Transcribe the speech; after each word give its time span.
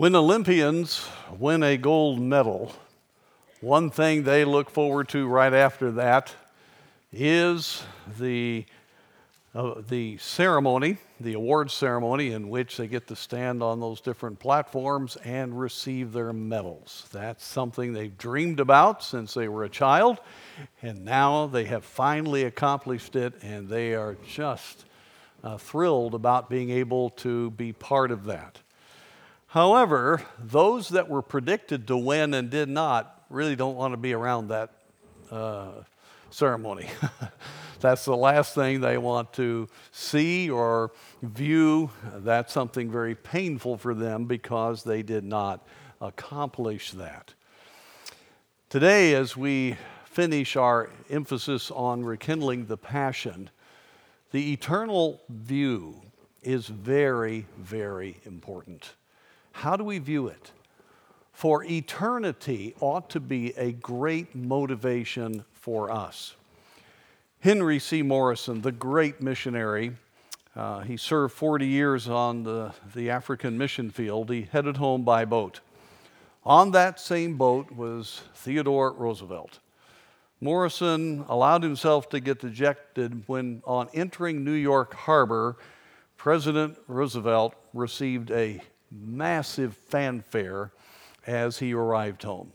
When 0.00 0.16
Olympians 0.16 1.06
win 1.38 1.62
a 1.62 1.76
gold 1.76 2.18
medal, 2.22 2.72
one 3.60 3.90
thing 3.90 4.22
they 4.22 4.46
look 4.46 4.70
forward 4.70 5.10
to 5.10 5.26
right 5.26 5.52
after 5.52 5.90
that 5.90 6.34
is 7.12 7.82
the, 8.18 8.64
uh, 9.54 9.82
the 9.86 10.16
ceremony, 10.16 10.96
the 11.20 11.34
award 11.34 11.70
ceremony, 11.70 12.32
in 12.32 12.48
which 12.48 12.78
they 12.78 12.86
get 12.86 13.08
to 13.08 13.14
stand 13.14 13.62
on 13.62 13.78
those 13.78 14.00
different 14.00 14.38
platforms 14.38 15.16
and 15.16 15.60
receive 15.60 16.14
their 16.14 16.32
medals. 16.32 17.06
That's 17.12 17.44
something 17.44 17.92
they've 17.92 18.16
dreamed 18.16 18.58
about 18.58 19.02
since 19.02 19.34
they 19.34 19.48
were 19.48 19.64
a 19.64 19.68
child, 19.68 20.18
and 20.80 21.04
now 21.04 21.46
they 21.46 21.64
have 21.64 21.84
finally 21.84 22.44
accomplished 22.44 23.16
it, 23.16 23.34
and 23.42 23.68
they 23.68 23.94
are 23.94 24.16
just 24.26 24.86
uh, 25.44 25.58
thrilled 25.58 26.14
about 26.14 26.48
being 26.48 26.70
able 26.70 27.10
to 27.10 27.50
be 27.50 27.74
part 27.74 28.10
of 28.10 28.24
that. 28.24 28.60
However, 29.50 30.22
those 30.38 30.90
that 30.90 31.08
were 31.08 31.22
predicted 31.22 31.88
to 31.88 31.96
win 31.96 32.34
and 32.34 32.50
did 32.50 32.68
not 32.68 33.24
really 33.28 33.56
don't 33.56 33.74
want 33.74 33.92
to 33.92 33.96
be 33.96 34.12
around 34.12 34.48
that 34.48 34.70
uh, 35.28 35.72
ceremony. 36.30 36.88
That's 37.80 38.04
the 38.04 38.16
last 38.16 38.54
thing 38.54 38.80
they 38.80 38.96
want 38.96 39.32
to 39.34 39.68
see 39.90 40.48
or 40.48 40.92
view. 41.20 41.90
That's 42.14 42.52
something 42.52 42.92
very 42.92 43.16
painful 43.16 43.76
for 43.76 43.92
them 43.92 44.26
because 44.26 44.84
they 44.84 45.02
did 45.02 45.24
not 45.24 45.66
accomplish 46.00 46.92
that. 46.92 47.34
Today, 48.68 49.14
as 49.14 49.36
we 49.36 49.76
finish 50.04 50.54
our 50.54 50.90
emphasis 51.08 51.72
on 51.72 52.04
rekindling 52.04 52.66
the 52.66 52.76
passion, 52.76 53.50
the 54.30 54.52
eternal 54.52 55.22
view 55.28 56.00
is 56.40 56.68
very, 56.68 57.46
very 57.58 58.16
important. 58.24 58.92
How 59.60 59.76
do 59.76 59.84
we 59.84 59.98
view 59.98 60.26
it? 60.26 60.52
For 61.34 61.62
eternity 61.64 62.74
ought 62.80 63.10
to 63.10 63.20
be 63.20 63.52
a 63.58 63.72
great 63.72 64.34
motivation 64.34 65.44
for 65.52 65.90
us. 65.90 66.34
Henry 67.40 67.78
C. 67.78 68.00
Morrison, 68.00 68.62
the 68.62 68.72
great 68.72 69.20
missionary, 69.20 69.92
uh, 70.56 70.80
he 70.80 70.96
served 70.96 71.34
40 71.34 71.66
years 71.66 72.08
on 72.08 72.42
the, 72.42 72.72
the 72.94 73.10
African 73.10 73.58
mission 73.58 73.90
field. 73.90 74.30
He 74.30 74.48
headed 74.50 74.78
home 74.78 75.02
by 75.02 75.26
boat. 75.26 75.60
On 76.42 76.70
that 76.70 76.98
same 76.98 77.36
boat 77.36 77.70
was 77.70 78.22
Theodore 78.34 78.92
Roosevelt. 78.94 79.58
Morrison 80.40 81.26
allowed 81.28 81.62
himself 81.62 82.08
to 82.08 82.20
get 82.20 82.40
dejected 82.40 83.24
when, 83.26 83.60
on 83.66 83.90
entering 83.92 84.42
New 84.42 84.52
York 84.52 84.94
Harbor, 84.94 85.58
President 86.16 86.78
Roosevelt 86.88 87.54
received 87.74 88.30
a 88.30 88.62
massive 88.90 89.76
fanfare 89.76 90.72
as 91.26 91.58
he 91.58 91.72
arrived 91.72 92.22
home. 92.22 92.52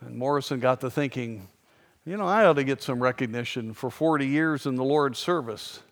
And 0.00 0.16
Morrison 0.16 0.60
got 0.60 0.80
to 0.82 0.90
thinking, 0.90 1.48
you 2.04 2.16
know, 2.16 2.26
I 2.26 2.44
ought 2.44 2.54
to 2.54 2.64
get 2.64 2.82
some 2.82 3.02
recognition 3.02 3.72
for 3.72 3.90
40 3.90 4.26
years 4.26 4.66
in 4.66 4.76
the 4.76 4.84
Lord's 4.84 5.18
service. 5.18 5.82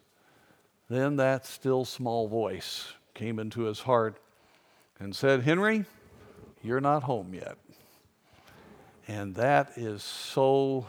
Then 0.88 1.16
that 1.16 1.46
still 1.46 1.84
small 1.84 2.28
voice 2.28 2.92
came 3.14 3.38
into 3.38 3.62
his 3.62 3.80
heart 3.80 4.16
and 5.00 5.14
said, 5.16 5.42
Henry, 5.42 5.84
you're 6.62 6.80
not 6.80 7.02
home 7.04 7.34
yet. 7.34 7.56
And 9.08 9.34
that 9.34 9.72
is 9.76 10.02
so, 10.02 10.86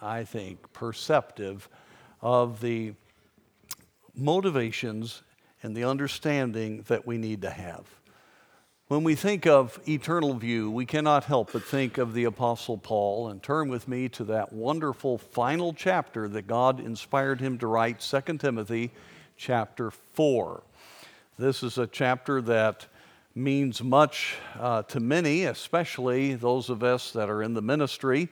I 0.00 0.24
think, 0.24 0.72
perceptive 0.72 1.68
of 2.20 2.60
the 2.60 2.94
motivations 4.14 5.22
and 5.62 5.76
the 5.76 5.84
understanding 5.84 6.84
that 6.88 7.06
we 7.06 7.18
need 7.18 7.42
to 7.42 7.50
have. 7.50 7.84
When 8.88 9.02
we 9.02 9.16
think 9.16 9.46
of 9.46 9.80
eternal 9.88 10.34
view, 10.34 10.70
we 10.70 10.86
cannot 10.86 11.24
help 11.24 11.52
but 11.52 11.64
think 11.64 11.98
of 11.98 12.14
the 12.14 12.22
Apostle 12.22 12.78
Paul. 12.78 13.28
And 13.28 13.42
turn 13.42 13.68
with 13.68 13.88
me 13.88 14.08
to 14.10 14.22
that 14.24 14.52
wonderful 14.52 15.18
final 15.18 15.74
chapter 15.74 16.28
that 16.28 16.46
God 16.46 16.78
inspired 16.78 17.40
him 17.40 17.58
to 17.58 17.66
write, 17.66 17.98
2 17.98 18.38
Timothy 18.38 18.92
chapter 19.36 19.90
4. 19.90 20.62
This 21.36 21.64
is 21.64 21.78
a 21.78 21.88
chapter 21.88 22.40
that 22.42 22.86
means 23.34 23.82
much 23.82 24.36
uh, 24.58 24.82
to 24.84 25.00
many, 25.00 25.44
especially 25.44 26.34
those 26.34 26.70
of 26.70 26.84
us 26.84 27.10
that 27.10 27.28
are 27.28 27.42
in 27.42 27.54
the 27.54 27.62
ministry. 27.62 28.28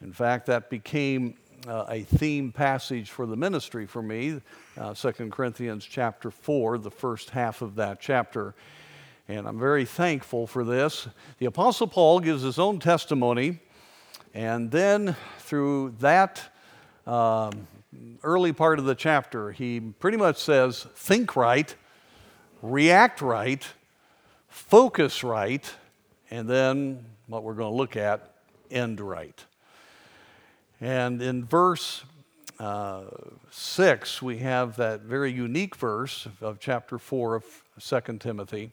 In 0.00 0.14
fact, 0.14 0.46
that 0.46 0.70
became 0.70 1.34
uh, 1.66 1.84
a 1.88 2.02
theme 2.02 2.52
passage 2.52 3.10
for 3.10 3.26
the 3.26 3.36
ministry 3.36 3.86
for 3.86 4.02
me, 4.02 4.40
uh, 4.78 4.94
2 4.94 5.12
Corinthians 5.30 5.84
chapter 5.84 6.30
4, 6.30 6.78
the 6.78 6.90
first 6.90 7.30
half 7.30 7.62
of 7.62 7.74
that 7.76 8.00
chapter. 8.00 8.54
And 9.28 9.46
I'm 9.46 9.58
very 9.58 9.84
thankful 9.84 10.46
for 10.46 10.64
this. 10.64 11.08
The 11.38 11.46
Apostle 11.46 11.86
Paul 11.86 12.20
gives 12.20 12.42
his 12.42 12.58
own 12.58 12.78
testimony, 12.78 13.60
and 14.34 14.70
then 14.70 15.16
through 15.38 15.94
that 16.00 16.42
um, 17.06 17.66
early 18.22 18.52
part 18.52 18.78
of 18.78 18.84
the 18.84 18.94
chapter, 18.94 19.52
he 19.52 19.80
pretty 19.80 20.16
much 20.16 20.38
says 20.38 20.86
think 20.94 21.36
right, 21.36 21.74
react 22.62 23.20
right, 23.20 23.66
focus 24.48 25.22
right, 25.22 25.70
and 26.30 26.48
then 26.48 27.04
what 27.26 27.42
we're 27.42 27.54
going 27.54 27.70
to 27.70 27.76
look 27.76 27.96
at, 27.96 28.34
end 28.70 29.00
right. 29.00 29.44
And 30.80 31.20
in 31.20 31.44
verse 31.44 32.04
uh, 32.58 33.02
6, 33.50 34.22
we 34.22 34.38
have 34.38 34.76
that 34.76 35.02
very 35.02 35.30
unique 35.30 35.76
verse 35.76 36.26
of 36.40 36.58
chapter 36.58 36.98
4 36.98 37.34
of 37.34 37.44
2 37.78 38.18
Timothy. 38.18 38.70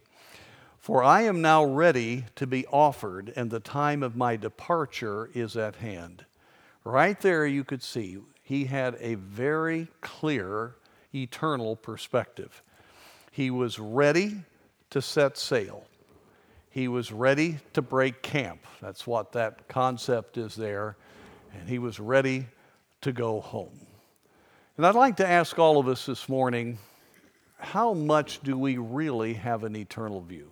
For 0.79 1.03
I 1.03 1.23
am 1.23 1.41
now 1.41 1.65
ready 1.65 2.23
to 2.35 2.47
be 2.47 2.65
offered, 2.67 3.33
and 3.35 3.51
the 3.51 3.59
time 3.59 4.03
of 4.03 4.15
my 4.15 4.37
departure 4.37 5.29
is 5.33 5.57
at 5.57 5.77
hand. 5.77 6.23
Right 6.85 7.19
there, 7.19 7.45
you 7.45 7.65
could 7.65 7.83
see 7.83 8.19
he 8.41 8.65
had 8.65 8.95
a 9.01 9.15
very 9.15 9.89
clear 9.99 10.75
eternal 11.13 11.75
perspective. 11.75 12.63
He 13.31 13.51
was 13.51 13.79
ready 13.79 14.43
to 14.91 15.01
set 15.01 15.37
sail, 15.37 15.85
he 16.69 16.87
was 16.87 17.11
ready 17.11 17.59
to 17.73 17.81
break 17.81 18.21
camp. 18.21 18.65
That's 18.81 19.05
what 19.05 19.33
that 19.33 19.67
concept 19.67 20.37
is 20.37 20.55
there 20.55 20.95
and 21.53 21.69
he 21.69 21.79
was 21.79 21.99
ready 21.99 22.47
to 23.01 23.11
go 23.11 23.41
home. 23.41 23.79
And 24.77 24.85
I'd 24.85 24.95
like 24.95 25.17
to 25.17 25.27
ask 25.27 25.57
all 25.57 25.79
of 25.79 25.87
us 25.87 26.05
this 26.05 26.29
morning 26.29 26.77
how 27.59 27.93
much 27.93 28.41
do 28.41 28.57
we 28.57 28.77
really 28.77 29.33
have 29.33 29.63
an 29.63 29.75
eternal 29.75 30.21
view? 30.21 30.51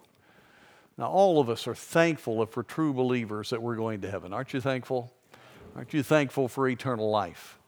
Now, 0.97 1.07
all 1.07 1.39
of 1.39 1.49
us 1.49 1.67
are 1.67 1.75
thankful 1.75 2.41
if 2.41 2.55
we're 2.55 2.63
true 2.63 2.93
believers 2.93 3.49
that 3.49 3.61
we're 3.61 3.75
going 3.75 4.01
to 4.01 4.09
heaven. 4.09 4.33
Aren't 4.33 4.53
you 4.53 4.61
thankful? 4.61 5.11
Aren't 5.75 5.93
you 5.93 6.01
thankful 6.03 6.47
for 6.47 6.67
eternal 6.67 7.09
life? 7.09 7.59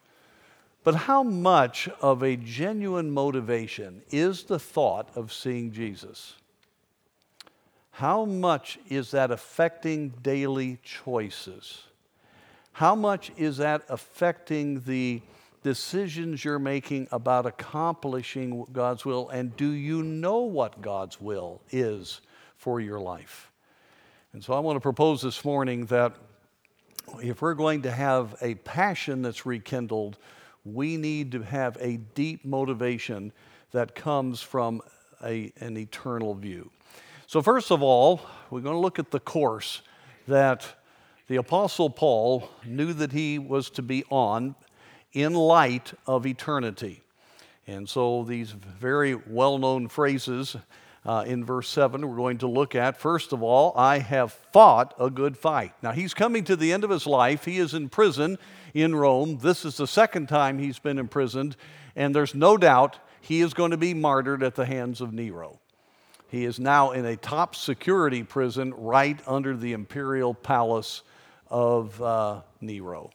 But 0.83 0.95
how 0.95 1.23
much 1.23 1.89
of 2.01 2.23
a 2.23 2.37
genuine 2.37 3.11
motivation 3.11 4.01
is 4.09 4.43
the 4.43 4.59
thought 4.59 5.09
of 5.15 5.33
seeing 5.33 5.71
Jesus? 5.71 6.35
How 7.91 8.25
much 8.25 8.79
is 8.87 9.11
that 9.11 9.29
affecting 9.31 10.09
daily 10.21 10.79
choices? 10.83 11.83
How 12.77 12.93
much 12.93 13.31
is 13.37 13.57
that 13.57 13.85
affecting 13.89 14.81
the 14.81 15.23
decisions 15.63 16.45
you're 16.45 16.59
making 16.59 17.07
about 17.11 17.47
accomplishing 17.47 18.67
God's 18.71 19.03
will? 19.03 19.29
And 19.29 19.57
do 19.57 19.71
you 19.71 20.03
know 20.03 20.41
what 20.41 20.79
God's 20.79 21.19
will 21.19 21.63
is 21.71 22.21
for 22.55 22.79
your 22.79 22.99
life? 22.99 23.51
And 24.31 24.43
so 24.43 24.53
I 24.53 24.59
want 24.59 24.75
to 24.75 24.79
propose 24.79 25.23
this 25.23 25.43
morning 25.43 25.87
that 25.87 26.17
if 27.19 27.41
we're 27.41 27.55
going 27.55 27.81
to 27.81 27.91
have 27.91 28.35
a 28.43 28.53
passion 28.53 29.23
that's 29.23 29.43
rekindled, 29.43 30.19
we 30.63 30.97
need 30.97 31.31
to 31.31 31.41
have 31.41 31.79
a 31.81 31.97
deep 32.13 32.45
motivation 32.45 33.33
that 33.71 33.95
comes 33.95 34.39
from 34.39 34.83
a, 35.23 35.51
an 35.61 35.77
eternal 35.77 36.35
view. 36.35 36.69
So, 37.25 37.41
first 37.41 37.71
of 37.71 37.81
all, 37.81 38.21
we're 38.51 38.61
going 38.61 38.75
to 38.75 38.79
look 38.79 38.99
at 38.99 39.09
the 39.09 39.19
course 39.19 39.81
that 40.27 40.75
the 41.27 41.35
Apostle 41.35 41.89
Paul 41.89 42.49
knew 42.65 42.93
that 42.93 43.11
he 43.11 43.37
was 43.37 43.69
to 43.71 43.81
be 43.81 44.03
on 44.09 44.55
in 45.11 45.33
light 45.33 45.93
of 46.05 46.25
eternity. 46.25 47.03
And 47.65 47.89
so, 47.89 48.23
these 48.23 48.51
very 48.51 49.15
well 49.15 49.57
known 49.57 49.89
phrases 49.89 50.55
uh, 51.05 51.25
in 51.27 51.43
verse 51.43 51.67
7 51.69 52.07
we're 52.07 52.15
going 52.15 52.37
to 52.39 52.47
look 52.47 52.75
at. 52.75 52.99
First 52.99 53.33
of 53.33 53.43
all, 53.43 53.73
I 53.75 53.99
have 53.99 54.31
fought 54.53 54.93
a 54.99 55.09
good 55.09 55.37
fight. 55.37 55.73
Now, 55.81 55.91
he's 55.91 56.13
coming 56.13 56.45
to 56.45 56.55
the 56.55 56.71
end 56.71 56.85
of 56.85 56.89
his 56.89 57.05
life. 57.05 57.43
He 57.43 57.57
is 57.57 57.73
in 57.73 57.89
prison 57.89 58.37
in 58.73 58.95
Rome. 58.95 59.39
This 59.39 59.65
is 59.65 59.77
the 59.77 59.87
second 59.87 60.27
time 60.27 60.59
he's 60.59 60.79
been 60.79 60.97
imprisoned, 60.97 61.57
and 61.95 62.15
there's 62.15 62.35
no 62.35 62.57
doubt 62.57 62.99
he 63.19 63.41
is 63.41 63.53
going 63.53 63.71
to 63.71 63.77
be 63.77 63.93
martyred 63.93 64.43
at 64.43 64.55
the 64.55 64.65
hands 64.65 65.01
of 65.01 65.11
Nero. 65.11 65.59
He 66.29 66.45
is 66.45 66.59
now 66.59 66.91
in 66.91 67.05
a 67.05 67.17
top 67.17 67.55
security 67.55 68.23
prison 68.23 68.73
right 68.75 69.19
under 69.27 69.55
the 69.55 69.73
imperial 69.73 70.33
palace 70.33 71.03
of 71.49 72.01
uh, 72.01 72.41
Nero. 72.61 73.11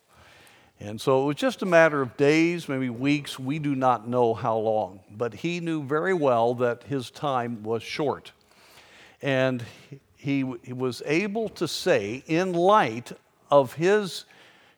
And 0.81 1.01
so 1.01 1.23
it 1.23 1.27
was 1.27 1.37
just 1.37 1.63
a 1.63 1.67
matter 1.67 2.03
of 2.03 2.17
days, 2.17 2.69
maybe 2.69 2.91
weeks, 2.91 3.39
we 3.39 3.61
do 3.61 3.77
not 3.77 4.09
know 4.09 4.35
how 4.35 4.57
long. 4.57 5.01
But 5.11 5.33
he 5.33 5.61
knew 5.61 5.85
very 5.85 6.13
well 6.13 6.55
that 6.55 6.83
his 6.83 7.11
time 7.11 7.63
was 7.63 7.85
short. 7.85 8.33
And 9.21 9.65
he, 10.17 10.45
he 10.63 10.73
was 10.73 11.01
able 11.07 11.49
to 11.51 11.69
say, 11.69 12.25
in 12.27 12.53
light 12.53 13.13
of 13.51 13.75
his 13.75 14.25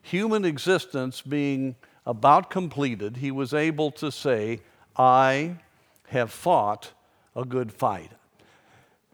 human 0.03 0.45
existence 0.45 1.23
being 1.23 1.75
about 2.05 2.51
completed, 2.51 3.17
he 3.17 3.31
was 3.31 3.55
able 3.55 3.91
to 3.93 4.13
say, 4.13 4.61
I 4.97 5.57
have 6.09 6.31
fought 6.31 6.93
a 7.35 7.45
good 7.45 7.73
fight. 7.73 8.11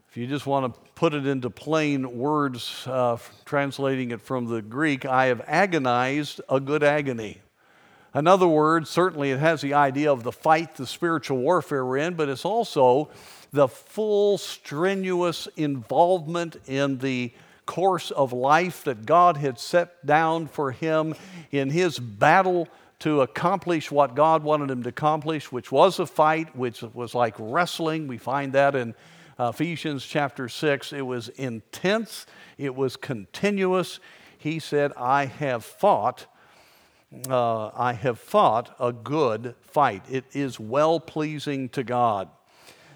If 0.09 0.17
you 0.17 0.27
just 0.27 0.45
want 0.45 0.73
to 0.73 0.90
put 1.01 1.15
it 1.15 1.25
into 1.25 1.49
plain 1.49 2.15
words, 2.15 2.85
uh, 2.85 3.17
translating 3.43 4.11
it 4.11 4.21
from 4.21 4.45
the 4.45 4.61
Greek, 4.61 5.03
I 5.03 5.25
have 5.25 5.41
agonized 5.47 6.41
a 6.47 6.59
good 6.59 6.83
agony. 6.83 7.41
In 8.13 8.27
other 8.27 8.47
words, 8.47 8.87
certainly 8.91 9.31
it 9.31 9.39
has 9.39 9.61
the 9.61 9.73
idea 9.73 10.11
of 10.11 10.21
the 10.21 10.31
fight, 10.31 10.75
the 10.75 10.85
spiritual 10.85 11.39
warfare 11.39 11.83
we're 11.83 11.97
in, 11.97 12.13
but 12.13 12.29
it's 12.29 12.45
also 12.45 13.09
the 13.51 13.67
full, 13.67 14.37
strenuous 14.37 15.47
involvement 15.57 16.57
in 16.67 16.99
the 16.99 17.33
course 17.65 18.11
of 18.11 18.31
life 18.31 18.83
that 18.83 19.07
God 19.07 19.37
had 19.37 19.57
set 19.57 20.05
down 20.05 20.45
for 20.45 20.71
him 20.71 21.15
in 21.51 21.71
his 21.71 21.97
battle 21.97 22.67
to 22.99 23.21
accomplish 23.21 23.89
what 23.89 24.13
God 24.13 24.43
wanted 24.43 24.69
him 24.69 24.83
to 24.83 24.89
accomplish, 24.89 25.51
which 25.51 25.71
was 25.71 25.97
a 25.97 26.05
fight, 26.05 26.55
which 26.55 26.83
was 26.83 27.15
like 27.15 27.33
wrestling. 27.39 28.07
We 28.07 28.19
find 28.19 28.53
that 28.53 28.75
in 28.75 28.93
Ephesians 29.49 30.05
chapter 30.05 30.47
6. 30.47 30.93
It 30.93 31.01
was 31.01 31.29
intense, 31.29 32.25
it 32.57 32.75
was 32.75 32.95
continuous. 32.95 33.99
He 34.37 34.59
said, 34.59 34.91
I 34.97 35.25
have 35.25 35.63
fought. 35.63 36.27
Uh, 37.29 37.67
I 37.75 37.93
have 37.93 38.19
fought 38.19 38.75
a 38.79 38.93
good 38.93 39.55
fight. 39.61 40.03
It 40.09 40.25
is 40.31 40.59
well 40.59 40.99
pleasing 40.99 41.69
to 41.69 41.83
God. 41.83 42.29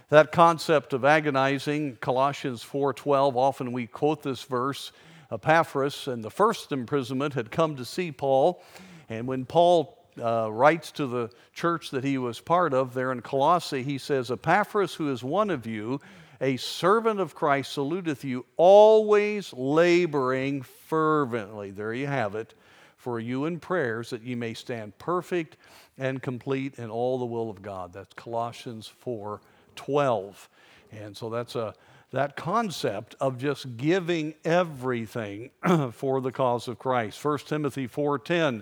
That 0.10 0.32
concept 0.32 0.94
of 0.94 1.04
agonizing, 1.04 1.98
Colossians 1.98 2.64
4:12, 2.64 3.36
often 3.36 3.72
we 3.72 3.88
quote 3.88 4.24
this 4.24 4.44
verse. 4.44 4.92
Epaphras 5.32 6.08
in 6.08 6.22
the 6.22 6.30
first 6.30 6.72
imprisonment 6.72 7.34
had 7.34 7.52
come 7.52 7.76
to 7.76 7.84
see 7.84 8.12
Paul, 8.12 8.64
and 9.10 9.28
when 9.28 9.46
Paul 9.46 9.98
uh, 10.22 10.50
writes 10.52 10.92
to 10.94 11.08
the 11.08 11.30
church 11.54 11.92
that 11.92 12.04
he 12.04 12.18
was 12.18 12.40
part 12.40 12.74
of 12.74 12.94
there 12.94 13.12
in 13.12 13.22
Colossae, 13.22 13.84
he 13.84 13.98
says, 13.98 14.32
Epaphras, 14.32 14.94
who 14.94 15.12
is 15.12 15.24
one 15.24 15.50
of 15.50 15.66
you, 15.66 16.00
a 16.46 16.58
servant 16.58 17.20
of 17.20 17.34
Christ, 17.34 17.72
saluteth 17.72 18.24
you, 18.24 18.46
always 18.56 19.52
laboring 19.52 20.62
fervently. 20.62 21.72
There 21.72 21.92
you 21.92 22.06
have 22.06 22.36
it. 22.36 22.54
For 22.98 23.20
you 23.20 23.46
in 23.46 23.60
prayers 23.60 24.12
that 24.12 24.22
ye 24.22 24.36
may 24.36 24.54
stand 24.54 24.96
perfect 25.00 25.58
and 25.98 26.22
complete 26.22 26.76
in 26.76 26.92
all 26.92 27.18
the 27.18 27.26
will 27.26 27.50
of 27.50 27.64
God. 27.64 27.94
That's 27.94 28.14
Colossians 28.14 28.88
4 28.88 29.42
12. 29.76 30.50
And 30.92 31.18
so 31.18 31.32
that's 31.32 31.56
a 31.56 31.74
that 32.12 32.36
concept 32.36 33.16
of 33.20 33.40
just 33.40 33.76
giving 33.76 34.36
everything 34.46 35.50
for 35.92 36.22
the 36.22 36.32
cause 36.32 36.68
of 36.68 36.78
Christ. 36.78 37.24
1 37.26 37.40
Timothy 37.40 37.88
4:10 37.88 38.62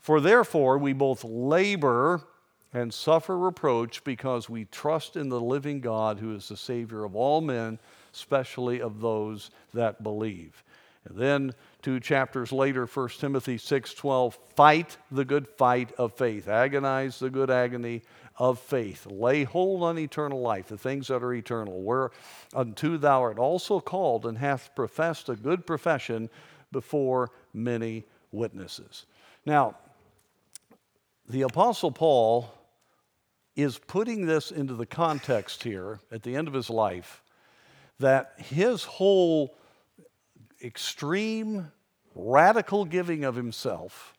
For 0.00 0.20
therefore 0.20 0.76
we 0.76 0.92
both 0.92 1.24
labor 1.24 2.26
and 2.72 2.92
suffer 2.92 3.38
reproach 3.38 4.02
because 4.04 4.48
we 4.48 4.64
trust 4.66 5.16
in 5.16 5.28
the 5.28 5.40
living 5.40 5.80
God 5.80 6.18
who 6.18 6.34
is 6.34 6.48
the 6.48 6.56
savior 6.56 7.04
of 7.04 7.14
all 7.14 7.40
men, 7.40 7.78
especially 8.14 8.80
of 8.80 9.00
those 9.00 9.50
that 9.74 10.02
believe. 10.02 10.64
And 11.04 11.18
then 11.18 11.54
two 11.82 12.00
chapters 12.00 12.52
later 12.52 12.86
1 12.86 13.20
Timothy 13.20 13.58
6:12 13.58 14.38
fight 14.54 14.96
the 15.10 15.24
good 15.24 15.48
fight 15.48 15.92
of 15.98 16.14
faith 16.14 16.48
agonize 16.48 17.18
the 17.18 17.30
good 17.30 17.50
agony 17.50 18.02
of 18.38 18.58
faith. 18.58 19.06
Lay 19.06 19.44
hold 19.44 19.82
on 19.82 19.98
eternal 19.98 20.40
life, 20.40 20.68
the 20.68 20.78
things 20.78 21.08
that 21.08 21.22
are 21.22 21.34
eternal, 21.34 21.82
whereunto 21.82 22.96
thou 22.96 23.20
art 23.20 23.38
also 23.38 23.80
called 23.80 24.24
and 24.24 24.38
hast 24.38 24.74
professed 24.74 25.28
a 25.28 25.36
good 25.36 25.66
profession 25.66 26.30
before 26.70 27.30
many 27.52 28.04
witnesses. 28.30 29.04
Now, 29.44 29.76
the 31.28 31.42
Apostle 31.42 31.92
Paul 31.92 32.52
is 33.54 33.78
putting 33.78 34.26
this 34.26 34.50
into 34.50 34.74
the 34.74 34.86
context 34.86 35.62
here 35.62 36.00
at 36.10 36.22
the 36.22 36.36
end 36.36 36.48
of 36.48 36.54
his 36.54 36.70
life 36.70 37.22
that 37.98 38.32
his 38.38 38.84
whole 38.84 39.54
extreme, 40.64 41.70
radical 42.14 42.84
giving 42.84 43.24
of 43.24 43.34
himself, 43.34 44.14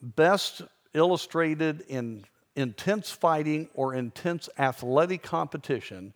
best 0.00 0.62
illustrated 0.94 1.82
in 1.88 2.24
intense 2.54 3.10
fighting 3.10 3.68
or 3.74 3.94
intense 3.94 4.48
athletic 4.58 5.22
competition, 5.22 6.14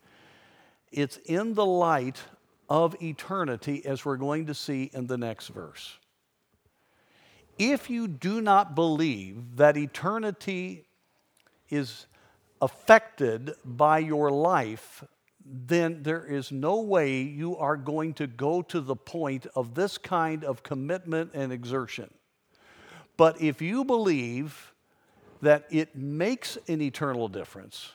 it's 0.93 1.17
in 1.19 1.55
the 1.55 1.67
light 1.67 2.21
of 2.69 2.95
eternity, 3.03 3.85
as 3.85 4.05
we're 4.05 4.17
going 4.17 4.47
to 4.47 4.55
see 4.55 4.91
in 4.95 5.07
the 5.07 5.19
next 5.19 5.49
verse. 5.49 5.99
If 7.59 7.91
you 7.91 8.09
do 8.09 8.41
not 8.41 8.75
believe 8.75 9.57
that 9.57 9.77
eternity 9.77 10.87
is 11.71 12.07
affected 12.61 13.53
by 13.65 13.99
your 13.99 14.31
life, 14.31 15.05
then 15.45 16.03
there 16.03 16.25
is 16.25 16.53
no 16.53 16.81
way 16.81 17.23
you 17.23 17.57
are 17.57 17.77
going 17.77 18.15
to 18.15 18.27
go 18.27 18.63
to 18.63 18.81
the 18.81 18.97
point 18.97 19.47
of 19.55 19.75
this 19.75 19.99
kind 19.99 20.45
of 20.45 20.63
commitment 20.63 21.31
and 21.35 21.53
exertion. 21.53 22.11
But 23.17 23.41
if 23.41 23.63
you 23.63 23.85
believe 23.85 24.73
that 25.43 25.67
it 25.71 25.97
makes 25.97 26.59
an 26.69 26.83
eternal 26.83 27.29
difference, 27.29 27.93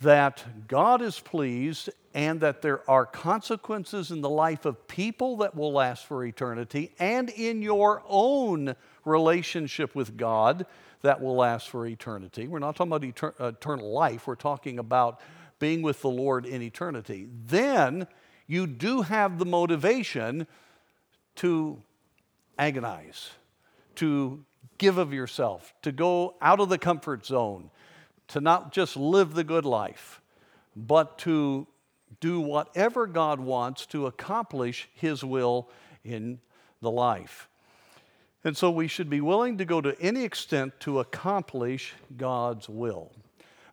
that 0.00 0.44
God 0.68 1.02
is 1.02 1.18
pleased, 1.18 1.90
and 2.14 2.40
that 2.40 2.62
there 2.62 2.88
are 2.88 3.06
consequences 3.06 4.10
in 4.10 4.20
the 4.20 4.30
life 4.30 4.64
of 4.64 4.86
people 4.86 5.38
that 5.38 5.54
will 5.54 5.72
last 5.72 6.06
for 6.06 6.24
eternity, 6.24 6.92
and 6.98 7.30
in 7.30 7.62
your 7.62 8.02
own 8.06 8.76
relationship 9.04 9.94
with 9.94 10.16
God 10.16 10.66
that 11.02 11.20
will 11.20 11.36
last 11.36 11.68
for 11.68 11.86
eternity. 11.86 12.48
We're 12.48 12.58
not 12.58 12.76
talking 12.76 12.92
about 12.92 13.02
etern- 13.02 13.40
uh, 13.40 13.48
eternal 13.48 13.92
life, 13.92 14.26
we're 14.26 14.34
talking 14.34 14.78
about 14.78 15.20
being 15.58 15.82
with 15.82 16.02
the 16.02 16.10
Lord 16.10 16.46
in 16.46 16.62
eternity. 16.62 17.28
Then 17.46 18.06
you 18.46 18.66
do 18.66 19.02
have 19.02 19.38
the 19.38 19.46
motivation 19.46 20.46
to 21.36 21.82
agonize, 22.58 23.30
to 23.96 24.44
give 24.78 24.98
of 24.98 25.12
yourself, 25.12 25.74
to 25.82 25.92
go 25.92 26.34
out 26.40 26.60
of 26.60 26.68
the 26.68 26.78
comfort 26.78 27.24
zone, 27.24 27.70
to 28.28 28.40
not 28.40 28.72
just 28.72 28.96
live 28.96 29.34
the 29.34 29.44
good 29.44 29.64
life, 29.64 30.20
but 30.74 31.18
to 31.18 31.66
do 32.20 32.40
whatever 32.40 33.06
God 33.06 33.40
wants 33.40 33.86
to 33.86 34.06
accomplish 34.06 34.88
His 34.94 35.24
will 35.24 35.68
in 36.04 36.38
the 36.80 36.90
life. 36.90 37.48
And 38.46 38.56
so 38.56 38.70
we 38.70 38.86
should 38.86 39.10
be 39.10 39.20
willing 39.20 39.58
to 39.58 39.64
go 39.64 39.80
to 39.80 40.00
any 40.00 40.22
extent 40.22 40.78
to 40.78 41.00
accomplish 41.00 41.94
God's 42.16 42.68
will. 42.68 43.10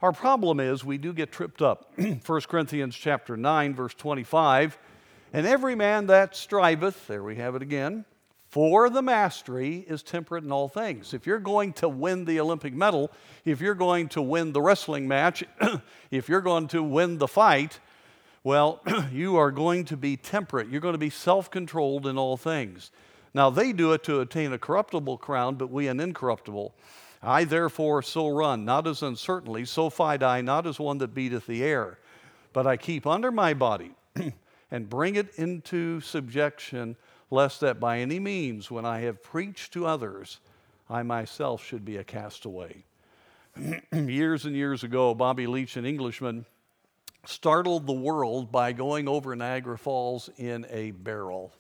Our 0.01 0.11
problem 0.11 0.59
is 0.59 0.83
we 0.83 0.97
do 0.97 1.13
get 1.13 1.31
tripped 1.31 1.61
up. 1.61 1.93
1 2.25 2.41
Corinthians 2.49 2.95
chapter 2.95 3.37
9 3.37 3.75
verse 3.75 3.93
25, 3.93 4.79
and 5.31 5.45
every 5.45 5.75
man 5.75 6.07
that 6.07 6.35
striveth, 6.35 7.05
there 7.05 7.21
we 7.21 7.35
have 7.35 7.53
it 7.53 7.61
again, 7.61 8.03
for 8.49 8.89
the 8.89 9.03
mastery 9.03 9.85
is 9.87 10.01
temperate 10.01 10.43
in 10.43 10.51
all 10.51 10.69
things. 10.69 11.13
If 11.13 11.27
you're 11.27 11.37
going 11.37 11.73
to 11.73 11.87
win 11.87 12.25
the 12.25 12.39
Olympic 12.39 12.73
medal, 12.73 13.11
if 13.45 13.61
you're 13.61 13.75
going 13.75 14.09
to 14.09 14.23
win 14.23 14.53
the 14.53 14.61
wrestling 14.63 15.07
match, 15.07 15.43
if 16.09 16.27
you're 16.27 16.41
going 16.41 16.67
to 16.69 16.81
win 16.81 17.19
the 17.19 17.27
fight, 17.27 17.79
well, 18.43 18.81
you 19.11 19.35
are 19.35 19.51
going 19.51 19.85
to 19.85 19.97
be 19.97 20.17
temperate. 20.17 20.67
You're 20.69 20.81
going 20.81 20.95
to 20.95 20.97
be 20.97 21.11
self 21.11 21.51
controlled 21.51 22.07
in 22.07 22.17
all 22.17 22.37
things. 22.37 22.89
Now, 23.33 23.49
they 23.49 23.73
do 23.73 23.93
it 23.93 24.03
to 24.03 24.19
attain 24.19 24.53
a 24.53 24.59
corruptible 24.59 25.17
crown, 25.17 25.55
but 25.55 25.71
we 25.71 25.87
an 25.87 25.99
incorruptible. 25.99 26.75
I 27.21 27.45
therefore 27.45 28.01
so 28.01 28.27
run, 28.27 28.65
not 28.65 28.85
as 28.85 29.01
uncertainly, 29.01 29.65
so 29.65 29.89
fight 29.89 30.21
I, 30.21 30.41
not 30.41 30.67
as 30.67 30.79
one 30.79 30.97
that 30.99 31.15
beateth 31.15 31.47
the 31.47 31.63
air, 31.63 31.97
but 32.51 32.67
I 32.67 32.77
keep 32.77 33.07
under 33.07 33.31
my 33.31 33.53
body 33.53 33.91
and 34.71 34.89
bring 34.89 35.15
it 35.15 35.33
into 35.35 36.01
subjection, 36.01 36.95
lest 37.31 37.61
that 37.61 37.79
by 37.79 37.99
any 37.99 38.19
means, 38.19 38.69
when 38.69 38.85
I 38.85 38.99
have 39.01 39.23
preached 39.23 39.73
to 39.73 39.87
others, 39.87 40.39
I 40.89 41.01
myself 41.01 41.63
should 41.63 41.85
be 41.85 41.97
a 41.97 42.03
castaway. 42.03 42.83
years 43.93 44.45
and 44.45 44.55
years 44.55 44.83
ago, 44.83 45.15
Bobby 45.15 45.47
Leach, 45.47 45.77
an 45.77 45.85
Englishman, 45.85 46.45
startled 47.25 47.87
the 47.87 47.93
world 47.93 48.51
by 48.51 48.73
going 48.73 49.07
over 49.07 49.35
Niagara 49.35 49.77
Falls 49.77 50.29
in 50.37 50.65
a 50.69 50.91
barrel. 50.91 51.53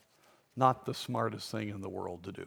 Not 0.55 0.85
the 0.85 0.93
smartest 0.93 1.51
thing 1.51 1.69
in 1.69 1.81
the 1.81 1.89
world 1.89 2.23
to 2.23 2.31
do. 2.31 2.45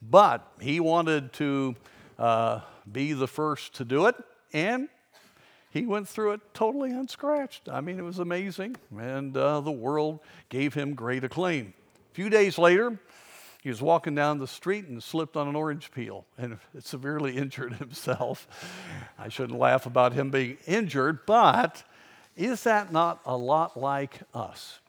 But 0.00 0.46
he 0.60 0.80
wanted 0.80 1.32
to 1.34 1.76
uh, 2.18 2.60
be 2.90 3.12
the 3.12 3.28
first 3.28 3.74
to 3.74 3.84
do 3.84 4.06
it, 4.06 4.16
and 4.52 4.88
he 5.70 5.86
went 5.86 6.08
through 6.08 6.32
it 6.32 6.40
totally 6.54 6.90
unscratched. 6.90 7.68
I 7.68 7.80
mean, 7.80 7.98
it 7.98 8.02
was 8.02 8.18
amazing, 8.18 8.76
and 8.96 9.36
uh, 9.36 9.60
the 9.60 9.72
world 9.72 10.20
gave 10.48 10.74
him 10.74 10.94
great 10.94 11.24
acclaim. 11.24 11.72
A 12.10 12.14
few 12.14 12.28
days 12.28 12.58
later, 12.58 12.98
he 13.62 13.68
was 13.68 13.80
walking 13.80 14.14
down 14.14 14.38
the 14.38 14.48
street 14.48 14.86
and 14.86 15.02
slipped 15.02 15.36
on 15.36 15.46
an 15.48 15.54
orange 15.54 15.92
peel 15.92 16.26
and 16.36 16.58
severely 16.80 17.36
injured 17.36 17.74
himself. 17.74 18.48
I 19.18 19.28
shouldn't 19.28 19.58
laugh 19.58 19.86
about 19.86 20.12
him 20.12 20.30
being 20.30 20.58
injured, 20.66 21.24
but 21.26 21.84
Is 22.36 22.62
that 22.64 22.92
not 22.92 23.20
a 23.26 23.36
lot 23.36 23.76
like 23.76 24.20
us? 24.32 24.80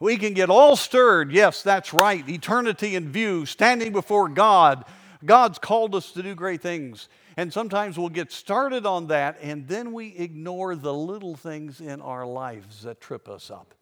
We 0.00 0.16
can 0.16 0.32
get 0.32 0.48
all 0.48 0.76
stirred. 0.76 1.30
Yes, 1.30 1.62
that's 1.62 1.92
right. 1.92 2.26
Eternity 2.26 2.96
in 2.96 3.12
view, 3.12 3.44
standing 3.44 3.92
before 3.92 4.30
God. 4.30 4.86
God's 5.24 5.58
called 5.58 5.94
us 5.94 6.12
to 6.12 6.22
do 6.22 6.34
great 6.34 6.62
things. 6.62 7.10
And 7.36 7.52
sometimes 7.52 7.98
we'll 7.98 8.08
get 8.08 8.32
started 8.32 8.86
on 8.86 9.08
that 9.08 9.38
and 9.42 9.68
then 9.68 9.92
we 9.92 10.08
ignore 10.16 10.74
the 10.74 10.92
little 10.92 11.36
things 11.36 11.80
in 11.80 12.00
our 12.00 12.26
lives 12.26 12.82
that 12.82 13.00
trip 13.00 13.28
us 13.28 13.50
up. 13.50 13.74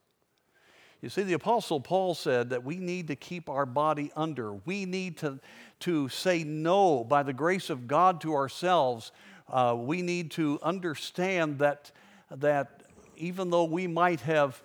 You 1.00 1.08
see, 1.08 1.22
the 1.22 1.34
Apostle 1.34 1.80
Paul 1.80 2.14
said 2.14 2.50
that 2.50 2.64
we 2.64 2.78
need 2.78 3.06
to 3.06 3.16
keep 3.16 3.48
our 3.48 3.66
body 3.66 4.10
under. 4.16 4.54
We 4.54 4.84
need 4.84 5.18
to, 5.18 5.38
to 5.80 6.08
say 6.08 6.42
no 6.42 7.04
by 7.04 7.22
the 7.22 7.32
grace 7.32 7.70
of 7.70 7.86
God 7.86 8.20
to 8.22 8.34
ourselves. 8.34 9.12
Uh, 9.48 9.76
we 9.78 10.02
need 10.02 10.32
to 10.32 10.58
understand 10.60 11.60
that, 11.60 11.92
that 12.30 12.82
even 13.16 13.50
though 13.50 13.64
we 13.64 13.86
might 13.86 14.20
have 14.22 14.60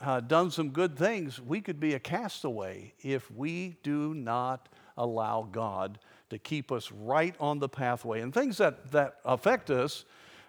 uh, 0.00 0.20
done 0.20 0.50
some 0.50 0.70
good 0.70 0.96
things, 0.96 1.40
we 1.40 1.60
could 1.60 1.78
be 1.78 1.94
a 1.94 2.00
castaway 2.00 2.92
if 3.02 3.30
we 3.30 3.76
do 3.82 4.14
not 4.14 4.68
allow 4.96 5.46
God 5.50 5.98
to 6.30 6.38
keep 6.38 6.72
us 6.72 6.90
right 6.92 7.34
on 7.40 7.58
the 7.58 7.68
pathway. 7.68 8.20
And 8.20 8.32
things 8.32 8.56
that, 8.58 8.90
that 8.92 9.16
affect 9.24 9.70
us 9.70 10.04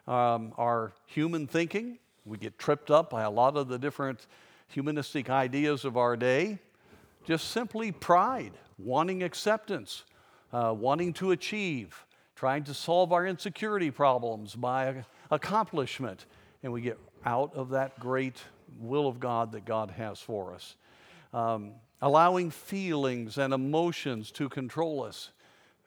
um, 0.07 0.53
are 0.57 0.93
human 1.05 1.47
thinking. 1.47 1.97
We 2.25 2.37
get 2.37 2.57
tripped 2.57 2.91
up 2.91 3.09
by 3.09 3.23
a 3.23 3.29
lot 3.29 3.57
of 3.57 3.67
the 3.67 3.77
different 3.77 4.27
humanistic 4.67 5.29
ideas 5.29 5.85
of 5.85 5.97
our 5.97 6.15
day. 6.15 6.59
Just 7.25 7.49
simply 7.49 7.91
pride, 7.91 8.53
wanting 8.77 9.23
acceptance, 9.23 10.05
uh, 10.53 10.73
wanting 10.77 11.13
to 11.13 11.31
achieve, 11.31 12.05
trying 12.35 12.63
to 12.63 12.73
solve 12.73 13.11
our 13.11 13.25
insecurity 13.25 13.91
problems 13.91 14.55
by 14.55 15.03
accomplishment. 15.29 16.25
And 16.63 16.71
we 16.71 16.81
get 16.81 16.97
out 17.25 17.53
of 17.55 17.69
that 17.69 17.99
great 17.99 18.37
will 18.79 19.07
of 19.07 19.19
God 19.19 19.51
that 19.53 19.65
God 19.65 19.91
has 19.91 20.19
for 20.19 20.53
us. 20.53 20.75
Um, 21.33 21.73
allowing 22.01 22.49
feelings 22.49 23.37
and 23.37 23.53
emotions 23.53 24.31
to 24.31 24.49
control 24.49 25.03
us. 25.03 25.31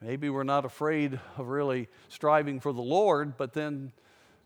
Maybe 0.01 0.29
we're 0.29 0.43
not 0.43 0.65
afraid 0.65 1.19
of 1.37 1.47
really 1.47 1.87
striving 2.09 2.59
for 2.59 2.71
the 2.71 2.81
Lord, 2.81 3.37
but 3.37 3.53
then 3.53 3.91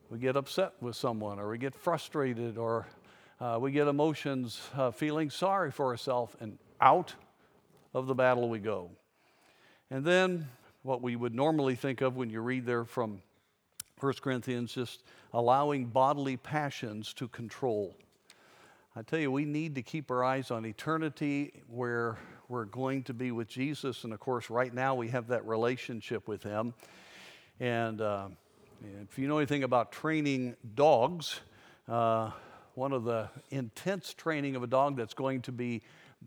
we 0.09 0.19
get 0.19 0.35
upset 0.35 0.73
with 0.81 0.95
someone, 0.95 1.39
or 1.39 1.49
we 1.49 1.57
get 1.57 1.75
frustrated, 1.75 2.57
or 2.57 2.87
uh, 3.39 3.57
we 3.61 3.71
get 3.71 3.87
emotions 3.87 4.59
uh, 4.75 4.91
feeling 4.91 5.29
sorry 5.29 5.71
for 5.71 5.87
ourselves, 5.87 6.35
and 6.39 6.57
out 6.81 7.13
of 7.93 8.07
the 8.07 8.15
battle 8.15 8.49
we 8.49 8.59
go. 8.59 8.89
And 9.91 10.03
then 10.03 10.47
what 10.83 11.01
we 11.01 11.15
would 11.15 11.35
normally 11.35 11.75
think 11.75 12.01
of 12.01 12.15
when 12.15 12.29
you 12.29 12.41
read 12.41 12.65
there 12.65 12.85
from 12.85 13.21
1 13.99 14.13
Corinthians, 14.21 14.73
just 14.73 15.03
allowing 15.33 15.85
bodily 15.85 16.37
passions 16.37 17.13
to 17.15 17.27
control. 17.27 17.95
I 18.95 19.03
tell 19.03 19.19
you, 19.19 19.31
we 19.31 19.45
need 19.45 19.75
to 19.75 19.83
keep 19.83 20.09
our 20.09 20.23
eyes 20.23 20.49
on 20.49 20.65
eternity 20.65 21.61
where 21.67 22.17
we're 22.47 22.65
going 22.65 23.03
to 23.03 23.13
be 23.13 23.29
with 23.29 23.47
Jesus. 23.47 24.03
And 24.03 24.11
of 24.11 24.19
course, 24.19 24.49
right 24.49 24.73
now 24.73 24.95
we 24.95 25.09
have 25.09 25.27
that 25.27 25.45
relationship 25.45 26.27
with 26.27 26.41
Him. 26.41 26.73
And 27.59 28.01
uh, 28.01 28.29
if 29.03 29.19
you 29.19 29.27
know 29.27 29.37
anything 29.37 29.63
about 29.63 29.91
training 29.91 30.55
dogs, 30.73 31.39
uh, 31.87 32.31
one 32.73 32.91
of 32.91 33.03
the 33.03 33.29
intense 33.51 34.15
training 34.15 34.55
of 34.55 34.63
a 34.63 34.67
dog 34.67 34.97
that's 34.97 35.13
going 35.13 35.43
to 35.43 35.51
be 35.51 35.83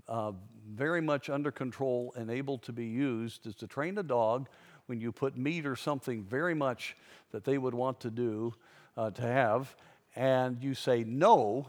uh, 0.07 0.31
very 0.73 1.01
much 1.01 1.29
under 1.29 1.51
control 1.51 2.15
and 2.17 2.31
able 2.31 2.59
to 2.59 2.73
be 2.73 2.87
used 2.87 3.45
is 3.45 3.57
to 3.57 3.67
train 3.67 3.99
a 3.99 4.05
dog 4.05 4.49
when 4.87 5.01
you 5.01 5.11
put 5.11 5.37
meat 5.37 5.67
or 5.67 5.75
something 5.75 6.23
very 6.23 6.55
much 6.55 6.97
that 7.33 7.43
they 7.43 7.59
would 7.59 7.75
want 7.75 7.99
to 7.99 8.11
do 8.11 8.55
uh, 8.97 9.11
to 9.11 9.23
have, 9.23 9.75
and 10.15 10.63
you 10.63 10.75
say 10.75 11.03
no, 11.03 11.67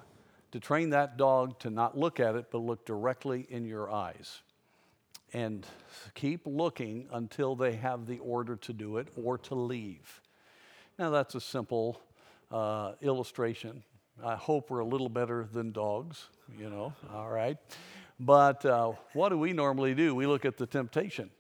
to 0.54 0.60
train 0.60 0.92
that 0.92 1.18
dog 1.18 1.58
to 1.58 1.72
not 1.72 1.98
look 1.98 2.20
at 2.20 2.36
it 2.36 2.52
but 2.52 2.60
look 2.60 2.86
directly 2.86 3.48
in 3.50 3.66
your 3.66 3.92
eyes. 3.92 4.44
And 5.34 5.66
keep 6.14 6.42
looking 6.46 7.08
until 7.12 7.56
they 7.56 7.74
have 7.78 8.06
the 8.06 8.20
order 8.20 8.56
to 8.58 8.72
do 8.72 8.98
it 8.98 9.08
or 9.18 9.40
to 9.40 9.56
leave. 9.56 10.22
Now, 11.00 11.10
that's 11.10 11.34
a 11.34 11.42
simple 11.42 12.00
uh, 12.52 12.92
illustration. 13.02 13.82
I 14.24 14.36
hope 14.36 14.70
we're 14.70 14.82
a 14.82 14.86
little 14.86 15.10
better 15.10 15.48
than 15.52 15.72
dogs, 15.72 16.28
you 16.56 16.70
know, 16.70 16.94
all 17.12 17.32
right? 17.32 17.58
But 18.20 18.64
uh, 18.64 18.92
what 19.14 19.30
do 19.30 19.40
we 19.40 19.54
normally 19.54 19.96
do? 19.96 20.14
We 20.14 20.28
look 20.28 20.46
at 20.46 20.58
the 20.58 20.68
temptation. 20.68 21.32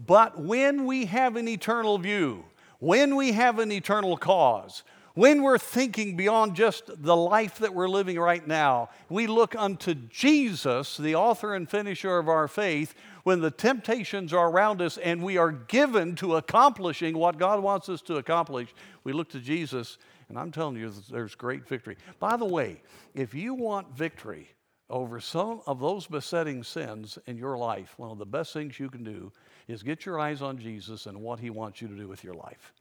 But 0.00 0.40
when 0.40 0.86
we 0.86 1.04
have 1.04 1.36
an 1.36 1.48
eternal 1.48 1.98
view, 1.98 2.46
when 2.78 3.14
we 3.14 3.32
have 3.32 3.58
an 3.58 3.70
eternal 3.70 4.16
cause, 4.16 4.84
when 5.14 5.42
we're 5.42 5.58
thinking 5.58 6.16
beyond 6.16 6.54
just 6.54 6.90
the 7.02 7.16
life 7.16 7.58
that 7.58 7.74
we're 7.74 7.88
living 7.88 8.18
right 8.18 8.46
now, 8.46 8.88
we 9.08 9.26
look 9.26 9.54
unto 9.54 9.94
Jesus, 9.94 10.96
the 10.96 11.14
author 11.14 11.54
and 11.54 11.68
finisher 11.68 12.18
of 12.18 12.28
our 12.28 12.48
faith, 12.48 12.94
when 13.24 13.40
the 13.40 13.50
temptations 13.50 14.32
are 14.32 14.50
around 14.50 14.80
us 14.80 14.98
and 14.98 15.22
we 15.22 15.36
are 15.36 15.52
given 15.52 16.14
to 16.16 16.36
accomplishing 16.36 17.16
what 17.16 17.38
God 17.38 17.62
wants 17.62 17.88
us 17.88 18.00
to 18.02 18.16
accomplish, 18.16 18.74
we 19.04 19.12
look 19.12 19.28
to 19.30 19.40
Jesus, 19.40 19.98
and 20.28 20.38
I'm 20.38 20.50
telling 20.50 20.76
you, 20.76 20.90
there's 21.10 21.34
great 21.34 21.68
victory. 21.68 21.96
By 22.18 22.36
the 22.36 22.46
way, 22.46 22.82
if 23.14 23.34
you 23.34 23.54
want 23.54 23.96
victory 23.96 24.48
over 24.88 25.20
some 25.20 25.60
of 25.66 25.80
those 25.80 26.06
besetting 26.06 26.62
sins 26.62 27.18
in 27.26 27.36
your 27.36 27.56
life, 27.56 27.94
one 27.98 28.10
of 28.10 28.18
the 28.18 28.26
best 28.26 28.52
things 28.52 28.78
you 28.80 28.90
can 28.90 29.04
do 29.04 29.32
is 29.68 29.82
get 29.82 30.04
your 30.04 30.18
eyes 30.18 30.42
on 30.42 30.58
Jesus 30.58 31.06
and 31.06 31.20
what 31.20 31.38
He 31.38 31.50
wants 31.50 31.80
you 31.80 31.88
to 31.88 31.94
do 31.94 32.08
with 32.08 32.24
your 32.24 32.34
life. 32.34 32.72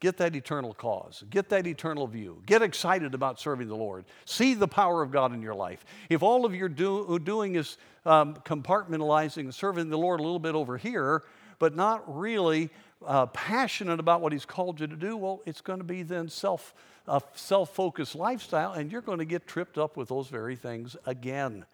Get 0.00 0.16
that 0.18 0.36
eternal 0.36 0.74
cause. 0.74 1.24
Get 1.28 1.48
that 1.48 1.66
eternal 1.66 2.06
view. 2.06 2.42
Get 2.46 2.62
excited 2.62 3.14
about 3.14 3.40
serving 3.40 3.66
the 3.66 3.76
Lord. 3.76 4.04
See 4.26 4.54
the 4.54 4.68
power 4.68 5.02
of 5.02 5.10
God 5.10 5.34
in 5.34 5.42
your 5.42 5.54
life. 5.54 5.84
If 6.08 6.22
all 6.22 6.44
of 6.44 6.54
your 6.54 6.68
do, 6.68 7.18
doing 7.18 7.56
is 7.56 7.78
um, 8.06 8.34
compartmentalizing 8.44 9.52
serving 9.52 9.90
the 9.90 9.98
Lord 9.98 10.20
a 10.20 10.22
little 10.22 10.38
bit 10.38 10.54
over 10.54 10.76
here, 10.76 11.24
but 11.58 11.74
not 11.74 12.04
really 12.16 12.70
uh, 13.04 13.26
passionate 13.26 13.98
about 13.98 14.20
what 14.20 14.32
He's 14.32 14.44
called 14.44 14.80
you 14.80 14.86
to 14.86 14.96
do, 14.96 15.16
well, 15.16 15.42
it's 15.46 15.60
going 15.60 15.78
to 15.78 15.84
be 15.84 16.04
then 16.04 16.28
self 16.28 16.74
a 17.08 17.22
self-focused 17.34 18.14
lifestyle, 18.14 18.72
and 18.72 18.92
you're 18.92 19.00
going 19.00 19.18
to 19.18 19.24
get 19.24 19.46
tripped 19.46 19.78
up 19.78 19.96
with 19.96 20.08
those 20.08 20.28
very 20.28 20.56
things 20.56 20.94
again. 21.06 21.64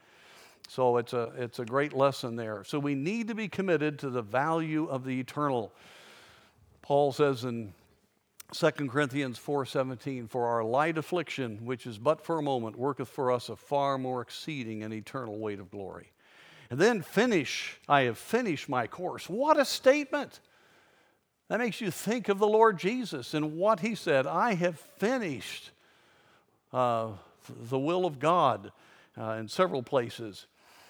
So 0.69 0.97
it's 0.97 1.13
a 1.13 1.33
it's 1.37 1.59
a 1.59 1.65
great 1.65 1.93
lesson 1.93 2.37
there. 2.37 2.65
So 2.65 2.79
we 2.79 2.95
need 2.95 3.29
to 3.29 3.35
be 3.35 3.49
committed 3.49 3.99
to 3.99 4.11
the 4.11 4.23
value 4.23 4.87
of 4.87 5.05
the 5.05 5.21
eternal. 5.21 5.73
Paul 6.83 7.13
says 7.13 7.45
in 7.45 7.75
2 8.53 8.71
Corinthians 8.89 9.39
4:17 9.39 10.29
for 10.29 10.47
our 10.47 10.63
light 10.63 10.99
affliction 10.99 11.65
which 11.65 11.87
is 11.87 11.99
but 11.99 12.21
for 12.21 12.39
a 12.39 12.43
moment 12.43 12.77
worketh 12.77 13.09
for 13.09 13.33
us 13.33 13.49
a 13.49 13.57
far 13.57 13.99
more 13.99 14.21
exceeding 14.21 14.83
and 14.83 14.93
eternal 14.93 15.39
weight 15.39 15.61
of 15.61 15.71
glory. 15.71 16.13
And 16.71 16.79
then 16.79 17.03
finish 17.03 17.81
I 17.89 18.03
have 18.03 18.19
finished 18.19 18.69
my 18.69 18.87
course. 18.87 19.29
What 19.29 19.59
a 19.59 19.65
statement. 19.65 20.41
That 21.49 21.59
makes 21.59 21.81
you 21.81 21.91
think 21.91 22.29
of 22.29 22.39
the 22.39 22.47
Lord 22.47 22.79
Jesus 22.79 23.35
and 23.35 23.57
what 23.57 23.81
he 23.81 23.95
said, 23.95 24.27
I 24.27 24.55
have 24.55 24.79
finished 24.79 25.71
uh, 26.73 27.11
the 27.49 27.79
will 27.79 28.07
of 28.07 28.19
God 28.19 28.73
uh, 29.19 29.33
in 29.33 29.49
several 29.49 29.83
places. 29.83 30.47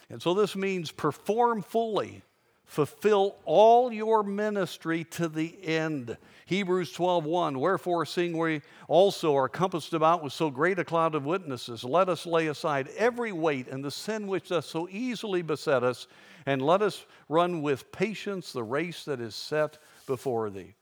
And 0.08 0.22
so 0.22 0.34
this 0.34 0.54
means 0.54 0.90
perform 0.90 1.62
fully, 1.62 2.22
fulfill 2.66 3.36
all 3.44 3.92
your 3.92 4.22
ministry 4.22 5.04
to 5.04 5.28
the 5.28 5.56
end. 5.62 6.16
Hebrews 6.46 6.92
12:1 6.92 7.58
Wherefore 7.58 8.04
seeing 8.04 8.36
we 8.36 8.62
also 8.88 9.34
are 9.34 9.48
compassed 9.48 9.92
about 9.92 10.22
with 10.22 10.32
so 10.32 10.50
great 10.50 10.78
a 10.78 10.84
cloud 10.84 11.14
of 11.14 11.24
witnesses 11.24 11.84
let 11.84 12.08
us 12.08 12.26
lay 12.26 12.48
aside 12.48 12.88
every 12.96 13.32
weight 13.32 13.68
and 13.68 13.84
the 13.84 13.90
sin 13.90 14.26
which 14.26 14.48
doth 14.48 14.64
so 14.64 14.88
easily 14.90 15.42
beset 15.42 15.82
us 15.82 16.06
and 16.46 16.60
let 16.60 16.82
us 16.82 17.06
run 17.28 17.62
with 17.62 17.90
patience 17.92 18.52
the 18.52 18.62
race 18.62 19.04
that 19.04 19.20
is 19.20 19.34
set 19.34 19.78
before 20.06 20.50
thee 20.50 20.74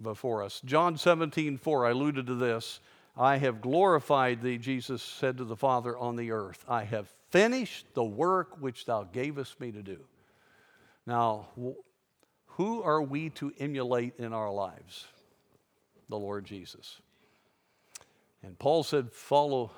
before 0.00 0.42
us. 0.42 0.60
John 0.64 0.96
17:4 0.96 1.86
I 1.86 1.90
alluded 1.90 2.26
to 2.26 2.34
this 2.34 2.80
I 3.16 3.36
have 3.36 3.60
glorified 3.60 4.40
thee 4.40 4.56
Jesus 4.56 5.02
said 5.02 5.36
to 5.36 5.44
the 5.44 5.56
Father 5.56 5.96
on 5.98 6.16
the 6.16 6.30
earth 6.30 6.64
I 6.68 6.84
have 6.84 7.08
finished 7.30 7.92
the 7.94 8.04
work 8.04 8.60
which 8.60 8.86
thou 8.86 9.04
gavest 9.04 9.60
me 9.60 9.72
to 9.72 9.82
do. 9.82 10.06
Now 11.06 11.48
who 12.56 12.82
are 12.82 13.02
we 13.02 13.30
to 13.30 13.52
emulate 13.58 14.16
in 14.18 14.32
our 14.32 14.50
lives? 14.50 15.06
The 16.08 16.18
Lord 16.18 16.44
Jesus. 16.44 17.00
And 18.42 18.58
Paul 18.58 18.82
said, 18.82 19.12
Follow 19.12 19.70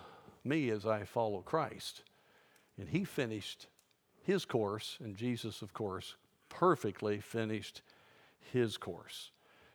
me 0.42 0.70
as 0.70 0.86
I 0.86 1.04
follow 1.04 1.40
Christ. 1.40 2.02
And 2.78 2.88
he 2.88 3.04
finished 3.04 3.68
his 4.22 4.44
course, 4.44 4.98
and 5.00 5.16
Jesus, 5.16 5.62
of 5.62 5.72
course, 5.72 6.16
perfectly 6.48 7.20
finished 7.20 7.82
his 8.52 8.76
course. 8.76 9.30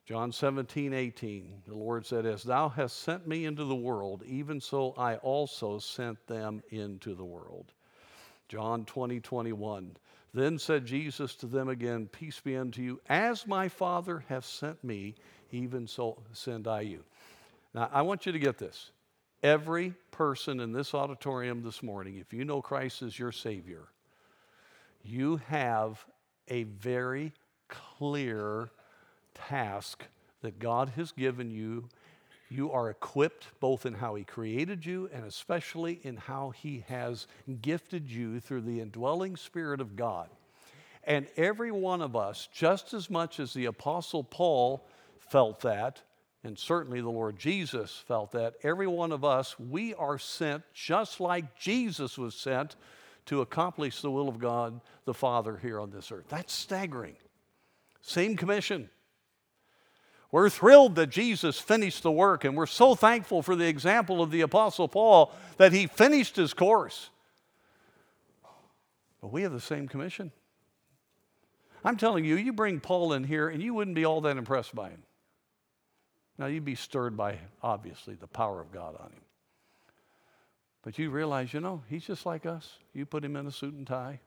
John 0.06 0.32
17, 0.32 0.94
18, 0.94 1.63
the 1.68 1.75
Lord 1.75 2.06
said, 2.06 2.25
As 2.25 2.44
thou 2.44 2.68
hast 2.68 2.98
sent 2.98 3.27
me 3.27 3.46
into 3.46 3.63
the 3.63 3.75
world, 3.75 4.24
even 4.25 4.60
so 4.60 4.94
I 4.98 5.15
also 5.18 5.79
sent 5.79 6.25
them 6.27 6.63
into 6.72 7.13
the 7.13 7.24
world. 7.24 7.72
John 8.50 8.86
20, 8.86 9.20
21, 9.20 9.96
then 10.34 10.60
said 10.60 10.86
Jesus 10.86 11.36
to 11.36 11.48
them 11.48 11.70
again, 11.70 12.08
Peace 12.08 12.40
be 12.40 12.56
unto 12.56 12.82
you. 12.82 13.00
As 13.08 13.48
my 13.48 13.68
Father 13.68 14.24
hath 14.30 14.46
sent 14.46 14.84
me, 14.84 15.16
even 15.52 15.88
so 15.88 16.18
send 16.34 16.68
I 16.68 16.82
you. 16.82 17.04
Now, 17.74 17.90
I 17.92 18.02
want 18.02 18.26
you 18.26 18.32
to 18.32 18.40
get 18.40 18.58
this. 18.58 18.92
Every 19.42 19.94
person 20.12 20.60
in 20.60 20.72
this 20.72 20.94
auditorium 20.94 21.64
this 21.64 21.82
morning, 21.82 22.18
if 22.18 22.34
you 22.34 22.46
know 22.46 22.62
Christ 22.62 23.02
as 23.02 23.18
your 23.18 23.32
Savior, 23.32 23.88
you 25.04 25.38
have 25.48 26.06
a 26.48 26.64
very 26.64 27.32
clear 27.70 28.70
task 29.34 30.04
that 30.42 30.60
God 30.60 30.90
has 30.96 31.12
given 31.12 31.52
you. 31.52 31.90
You 32.50 32.72
are 32.72 32.89
equipped 32.89 33.48
both 33.60 33.86
in 33.86 33.94
how 33.94 34.15
He 34.15 34.24
created 34.24 34.86
you 34.86 35.10
and 35.13 35.24
especially 35.24 36.00
in 36.03 36.18
how 36.18 36.50
He 36.50 36.84
has 36.88 37.27
gifted 37.62 38.10
you 38.10 38.39
through 38.39 38.62
the 38.62 38.82
indwelling 38.82 39.36
Spirit 39.36 39.82
of 39.82 39.96
God. 39.96 40.29
And 41.03 41.27
every 41.38 41.72
one 41.72 42.01
of 42.01 42.15
us, 42.15 42.50
just 42.53 42.94
as 42.94 43.10
much 43.10 43.39
as 43.39 43.53
the 43.53 43.65
Apostle 43.65 44.24
Paul 44.24 44.86
felt 45.18 45.62
that, 45.62 46.01
and 46.44 46.58
certainly 46.58 47.01
the 47.01 47.10
Lord 47.10 47.38
Jesus 47.38 48.03
felt 48.08 48.32
that, 48.32 48.56
every 48.63 48.88
one 48.88 49.12
of 49.12 49.24
us, 49.24 49.60
we 49.60 49.94
are 49.94 50.18
sent 50.18 50.63
just 50.74 51.20
like 51.20 51.58
Jesus 51.58 52.18
was 52.18 52.36
sent 52.36 52.75
to 53.25 53.41
accomplish 53.41 54.01
the 54.01 54.12
will 54.12 54.27
of 54.27 54.39
God 54.39 54.82
the 55.06 55.13
Father 55.13 55.58
here 55.58 55.79
on 55.79 55.91
this 55.91 56.12
earth. 56.12 56.25
That's 56.29 56.53
staggering. 56.53 57.15
Same 58.01 58.36
commission. 58.36 58.89
We're 60.32 60.50
thrilled 60.50 60.96
that 60.96 61.08
Jesus 61.08 61.60
finished 61.60 62.04
the 62.04 62.12
work, 62.12 62.44
and 62.44 62.56
we're 62.56 62.68
so 62.68 62.94
thankful 62.94 63.42
for 63.42 63.56
the 63.56 63.68
example 63.68 64.22
of 64.22 64.30
the 64.30 64.42
Apostle 64.42 64.88
Paul 64.88 65.34
that 65.58 65.74
he 65.74 65.88
finished 65.88 66.36
his 66.36 66.54
course. 66.54 67.10
But 69.22 69.32
we 69.32 69.42
have 69.42 69.52
the 69.52 69.60
same 69.60 69.88
commission. 69.88 70.32
I'm 71.84 71.98
telling 71.98 72.26
you, 72.26 72.36
you 72.36 72.54
bring 72.54 72.80
Paul 72.80 73.14
in 73.14 73.24
here, 73.24 73.50
and 73.50 73.62
you 73.62 73.74
wouldn't 73.74 73.96
be 73.96 74.06
all 74.06 74.22
that 74.22 74.38
impressed 74.38 74.76
by 74.76 74.90
him. 74.90 75.02
Now, 76.38 76.46
you'd 76.46 76.64
be 76.64 76.76
stirred 76.76 77.18
by, 77.18 77.40
obviously, 77.64 78.16
the 78.16 78.28
power 78.28 78.62
of 78.62 78.72
God 78.72 78.96
on 79.00 79.08
him. 79.08 79.22
But 80.84 80.98
you 80.98 81.10
realize, 81.10 81.54
you 81.54 81.60
know, 81.60 81.82
he's 81.90 82.06
just 82.06 82.26
like 82.26 82.46
us. 82.46 82.78
You 82.94 83.06
put 83.06 83.26
him 83.26 83.36
in 83.36 83.48
a 83.48 83.52
suit 83.52 83.74
and 83.74 83.86
tie. 83.86 84.20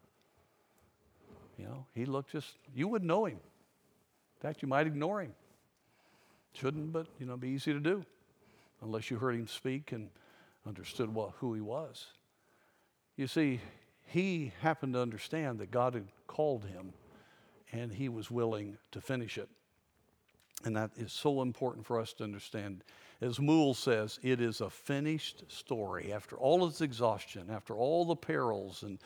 You 1.58 1.64
know, 1.64 1.86
he 1.94 2.04
looked 2.04 2.32
just, 2.32 2.48
you 2.74 2.88
wouldn't 2.88 3.08
know 3.08 3.24
him. 3.24 3.38
In 3.38 4.42
fact, 4.48 4.62
you 4.62 4.68
might 4.68 4.86
ignore 4.86 5.22
him. 5.22 5.32
Shouldn't, 6.54 6.92
but, 6.92 7.06
you 7.18 7.26
know, 7.26 7.36
be 7.36 7.48
easy 7.48 7.72
to 7.72 7.80
do 7.80 8.04
unless 8.82 9.10
you 9.10 9.18
heard 9.18 9.34
him 9.34 9.46
speak 9.46 9.92
and 9.92 10.10
understood 10.66 11.12
what, 11.14 11.32
who 11.38 11.54
he 11.54 11.60
was. 11.60 12.06
You 13.16 13.26
see, 13.26 13.60
he 14.06 14.52
happened 14.60 14.94
to 14.94 15.00
understand 15.00 15.58
that 15.60 15.70
God 15.70 15.94
had 15.94 16.06
called 16.26 16.64
him 16.64 16.92
and 17.72 17.92
he 17.92 18.08
was 18.08 18.30
willing 18.30 18.76
to 18.90 19.00
finish 19.00 19.38
it. 19.38 19.48
And 20.64 20.76
that 20.76 20.90
is 20.96 21.12
so 21.12 21.42
important 21.42 21.86
for 21.86 21.98
us 21.98 22.12
to 22.14 22.24
understand. 22.24 22.84
As 23.20 23.40
Moule 23.40 23.74
says, 23.74 24.20
it 24.22 24.40
is 24.40 24.60
a 24.60 24.70
finished 24.70 25.44
story. 25.48 26.12
After 26.12 26.36
all 26.36 26.66
its 26.66 26.80
exhaustion, 26.80 27.50
after 27.50 27.74
all 27.74 28.04
the 28.04 28.16
perils 28.16 28.82
and 28.82 28.98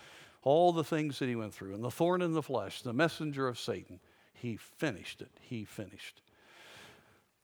all 0.43 0.73
the 0.73 0.85
things 0.85 1.19
that 1.19 1.29
he 1.29 1.37
went 1.37 1.55
through, 1.55 1.75
and 1.75 1.83
the 1.83 1.91
thorn 1.91 2.23
in 2.23 2.33
the 2.33 2.43
flesh, 2.43 2.83
the 2.83 2.93
messenger 2.93 3.49
of 3.49 3.59
Satan, 3.59 4.01
he 4.35 4.57
finished 4.57 5.23
it. 5.23 5.31
He 5.41 5.65
finished. 5.65 6.21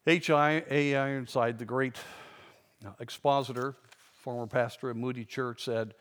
H.I.A. 0.07 0.97
Ironside, 0.97 1.59
the 1.59 1.65
great 1.65 1.97
uh, 2.85 2.91
expositor, 2.99 3.77
former 4.21 4.49
pastor 4.49 4.91
at 4.91 4.97
Moody 4.97 5.25
Church, 5.25 5.65
said, 5.65 5.95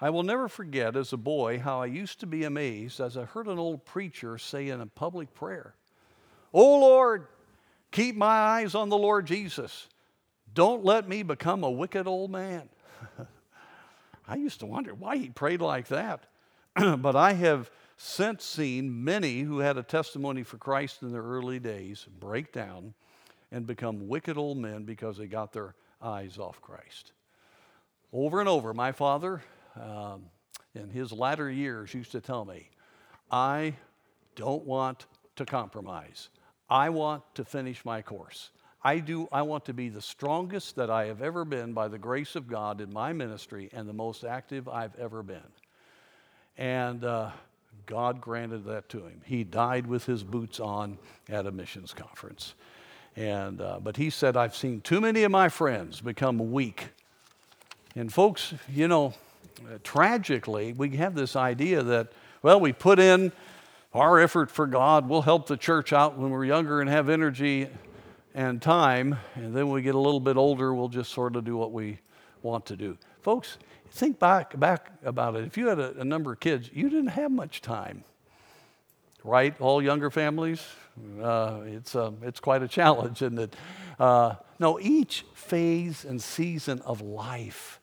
I 0.00 0.08
will 0.08 0.22
never 0.22 0.48
forget 0.48 0.96
as 0.96 1.12
a 1.12 1.18
boy 1.18 1.58
how 1.58 1.82
I 1.82 1.86
used 1.86 2.18
to 2.20 2.26
be 2.26 2.44
amazed 2.44 2.98
as 2.98 3.16
I 3.16 3.24
heard 3.24 3.46
an 3.46 3.58
old 3.58 3.84
preacher 3.84 4.38
say 4.38 4.68
in 4.68 4.80
a 4.80 4.86
public 4.86 5.34
prayer, 5.34 5.74
Oh 6.54 6.80
Lord, 6.80 7.26
keep 7.90 8.16
my 8.16 8.26
eyes 8.26 8.74
on 8.74 8.88
the 8.88 8.96
Lord 8.98 9.26
Jesus. 9.26 9.86
Don't 10.54 10.82
let 10.82 11.06
me 11.06 11.22
become 11.22 11.62
a 11.62 11.70
wicked 11.70 12.06
old 12.06 12.30
man. 12.30 12.70
I 14.26 14.36
used 14.36 14.60
to 14.60 14.66
wonder 14.66 14.94
why 14.94 15.18
he 15.18 15.28
prayed 15.28 15.60
like 15.60 15.88
that. 15.88 16.24
but 16.74 17.16
I 17.16 17.34
have 17.34 17.70
since 17.98 18.44
seen 18.44 19.04
many 19.04 19.40
who 19.40 19.58
had 19.58 19.76
a 19.76 19.82
testimony 19.82 20.42
for 20.42 20.56
Christ 20.56 21.02
in 21.02 21.12
their 21.12 21.22
early 21.22 21.58
days 21.58 22.06
break 22.18 22.50
down 22.50 22.94
and 23.52 23.66
become 23.66 24.08
wicked 24.08 24.36
old 24.36 24.58
men 24.58 24.84
because 24.84 25.18
they 25.18 25.26
got 25.26 25.52
their 25.52 25.74
eyes 26.00 26.38
off 26.38 26.60
Christ. 26.60 27.12
Over 28.12 28.40
and 28.40 28.48
over, 28.48 28.74
my 28.74 28.92
father 28.92 29.42
um, 29.80 30.24
in 30.74 30.88
his 30.88 31.12
latter 31.12 31.50
years 31.50 31.94
used 31.94 32.12
to 32.12 32.20
tell 32.20 32.44
me, 32.44 32.70
I 33.30 33.74
don't 34.34 34.64
want 34.64 35.06
to 35.36 35.44
compromise. 35.44 36.30
I 36.68 36.88
want 36.88 37.22
to 37.34 37.44
finish 37.44 37.84
my 37.84 38.02
course. 38.02 38.50
I 38.84 38.98
do 38.98 39.28
I 39.30 39.42
want 39.42 39.64
to 39.66 39.74
be 39.74 39.88
the 39.88 40.02
strongest 40.02 40.74
that 40.76 40.90
I 40.90 41.04
have 41.04 41.22
ever 41.22 41.44
been 41.44 41.72
by 41.72 41.88
the 41.88 41.98
grace 41.98 42.34
of 42.34 42.48
God 42.48 42.80
in 42.80 42.92
my 42.92 43.12
ministry 43.12 43.70
and 43.72 43.88
the 43.88 43.92
most 43.92 44.24
active 44.24 44.68
I've 44.68 44.98
ever 44.98 45.22
been. 45.22 45.40
And 46.58 47.04
uh, 47.04 47.30
God 47.86 48.20
granted 48.20 48.64
that 48.64 48.88
to 48.90 49.06
him. 49.06 49.20
He 49.24 49.44
died 49.44 49.86
with 49.86 50.06
his 50.06 50.24
boots 50.24 50.58
on 50.58 50.98
at 51.28 51.46
a 51.46 51.52
missions 51.52 51.94
conference. 51.94 52.54
And, 53.16 53.60
uh, 53.60 53.78
but 53.82 53.96
he 53.96 54.10
said, 54.10 54.36
I've 54.36 54.56
seen 54.56 54.80
too 54.80 55.00
many 55.00 55.22
of 55.22 55.30
my 55.30 55.48
friends 55.48 56.00
become 56.00 56.52
weak. 56.52 56.88
And 57.94 58.12
folks, 58.12 58.54
you 58.68 58.88
know, 58.88 59.14
uh, 59.60 59.78
tragically, 59.84 60.72
we 60.72 60.96
have 60.96 61.14
this 61.14 61.36
idea 61.36 61.82
that, 61.82 62.12
well, 62.42 62.58
we 62.58 62.72
put 62.72 62.98
in 62.98 63.32
our 63.92 64.18
effort 64.18 64.50
for 64.50 64.66
God, 64.66 65.08
we'll 65.08 65.22
help 65.22 65.46
the 65.46 65.56
church 65.56 65.92
out 65.92 66.16
when 66.16 66.30
we're 66.30 66.46
younger 66.46 66.80
and 66.80 66.88
have 66.88 67.10
energy 67.10 67.68
and 68.34 68.62
time, 68.62 69.18
and 69.34 69.54
then 69.54 69.66
when 69.66 69.74
we 69.74 69.82
get 69.82 69.94
a 69.94 69.98
little 69.98 70.20
bit 70.20 70.38
older, 70.38 70.72
we'll 70.72 70.88
just 70.88 71.12
sort 71.12 71.36
of 71.36 71.44
do 71.44 71.56
what 71.56 71.72
we 71.72 71.98
want 72.42 72.64
to 72.66 72.76
do. 72.76 72.96
Folks, 73.20 73.58
think 73.90 74.18
back, 74.18 74.58
back 74.58 74.90
about 75.04 75.36
it. 75.36 75.44
If 75.44 75.58
you 75.58 75.66
had 75.66 75.78
a, 75.78 76.00
a 76.00 76.04
number 76.04 76.32
of 76.32 76.40
kids, 76.40 76.70
you 76.72 76.88
didn't 76.88 77.08
have 77.08 77.30
much 77.30 77.60
time, 77.60 78.04
right? 79.22 79.54
All 79.60 79.82
younger 79.82 80.10
families, 80.10 80.66
uh, 81.20 81.60
it's, 81.64 81.94
uh, 81.94 82.12
it's 82.22 82.40
quite 82.40 82.62
a 82.62 82.68
challenge, 82.68 83.22
isn't 83.22 83.38
it? 83.38 83.56
Uh, 83.98 84.34
no, 84.58 84.78
each 84.80 85.24
phase 85.34 86.04
and 86.04 86.20
season 86.20 86.80
of 86.82 87.00
life 87.00 87.80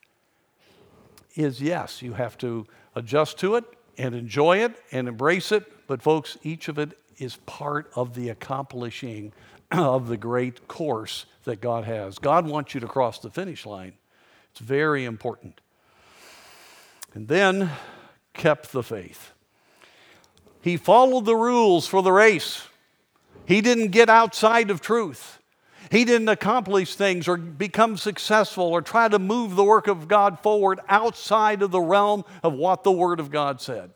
is 1.34 1.60
yes, 1.60 2.02
you 2.02 2.14
have 2.14 2.36
to 2.38 2.66
adjust 2.94 3.38
to 3.38 3.56
it 3.56 3.64
and 3.98 4.14
enjoy 4.14 4.58
it 4.58 4.72
and 4.92 5.08
embrace 5.08 5.52
it. 5.52 5.64
But, 5.86 6.02
folks, 6.02 6.38
each 6.42 6.68
of 6.68 6.78
it 6.78 6.98
is 7.18 7.36
part 7.46 7.90
of 7.94 8.14
the 8.14 8.28
accomplishing 8.28 9.32
of 9.72 10.08
the 10.08 10.16
great 10.16 10.68
course 10.68 11.26
that 11.44 11.60
God 11.60 11.84
has. 11.84 12.18
God 12.18 12.46
wants 12.46 12.74
you 12.74 12.80
to 12.80 12.86
cross 12.86 13.18
the 13.18 13.30
finish 13.30 13.66
line, 13.66 13.94
it's 14.50 14.60
very 14.60 15.04
important. 15.04 15.60
And 17.12 17.26
then 17.26 17.70
kept 18.34 18.72
the 18.72 18.84
faith. 18.84 19.32
He 20.60 20.76
followed 20.76 21.24
the 21.24 21.34
rules 21.34 21.86
for 21.86 22.02
the 22.02 22.12
race. 22.12 22.62
He 23.50 23.62
didn't 23.62 23.88
get 23.88 24.08
outside 24.08 24.70
of 24.70 24.80
truth. 24.80 25.40
He 25.90 26.04
didn't 26.04 26.28
accomplish 26.28 26.94
things 26.94 27.26
or 27.26 27.36
become 27.36 27.96
successful 27.96 28.62
or 28.62 28.80
try 28.80 29.08
to 29.08 29.18
move 29.18 29.56
the 29.56 29.64
work 29.64 29.88
of 29.88 30.06
God 30.06 30.38
forward 30.38 30.78
outside 30.88 31.60
of 31.60 31.72
the 31.72 31.80
realm 31.80 32.24
of 32.44 32.52
what 32.52 32.84
the 32.84 32.92
Word 32.92 33.18
of 33.18 33.32
God 33.32 33.60
said. 33.60 33.90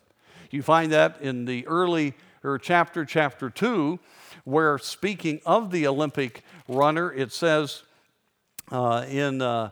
You 0.50 0.64
find 0.64 0.90
that 0.90 1.20
in 1.20 1.44
the 1.44 1.64
early 1.68 2.14
or 2.42 2.58
chapter, 2.58 3.04
chapter 3.04 3.48
2, 3.48 4.00
where 4.42 4.76
speaking 4.78 5.40
of 5.46 5.70
the 5.70 5.86
Olympic 5.86 6.42
runner, 6.66 7.12
it 7.12 7.30
says 7.30 7.84
uh, 8.72 9.06
in 9.08 9.40
uh, 9.40 9.70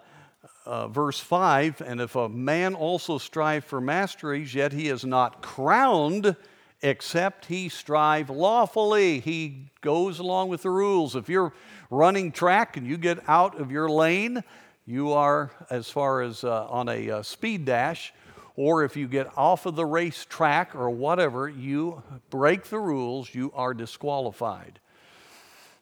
uh, 0.64 0.86
verse 0.86 1.18
5 1.18 1.82
And 1.84 2.00
if 2.00 2.14
a 2.14 2.28
man 2.28 2.76
also 2.76 3.18
strive 3.18 3.64
for 3.64 3.80
masteries, 3.80 4.54
yet 4.54 4.72
he 4.72 4.86
is 4.86 5.04
not 5.04 5.42
crowned 5.42 6.36
except 6.82 7.46
he 7.46 7.68
strive 7.68 8.28
lawfully. 8.28 9.20
He 9.20 9.70
goes 9.80 10.18
along 10.18 10.48
with 10.48 10.62
the 10.62 10.70
rules. 10.70 11.14
If 11.14 11.28
you're 11.28 11.52
running 11.90 12.32
track 12.32 12.76
and 12.76 12.86
you 12.86 12.96
get 12.96 13.18
out 13.28 13.60
of 13.60 13.70
your 13.70 13.88
lane, 13.88 14.42
you 14.84 15.12
are, 15.12 15.52
as 15.70 15.88
far 15.88 16.22
as 16.22 16.42
uh, 16.42 16.66
on 16.66 16.88
a 16.88 17.10
uh, 17.10 17.22
speed 17.22 17.64
dash, 17.64 18.12
or 18.56 18.84
if 18.84 18.96
you 18.96 19.06
get 19.06 19.30
off 19.36 19.64
of 19.64 19.76
the 19.76 19.86
race 19.86 20.24
track 20.24 20.74
or 20.74 20.90
whatever, 20.90 21.48
you 21.48 22.02
break 22.30 22.64
the 22.64 22.78
rules, 22.78 23.34
you 23.34 23.52
are 23.54 23.74
disqualified. 23.74 24.80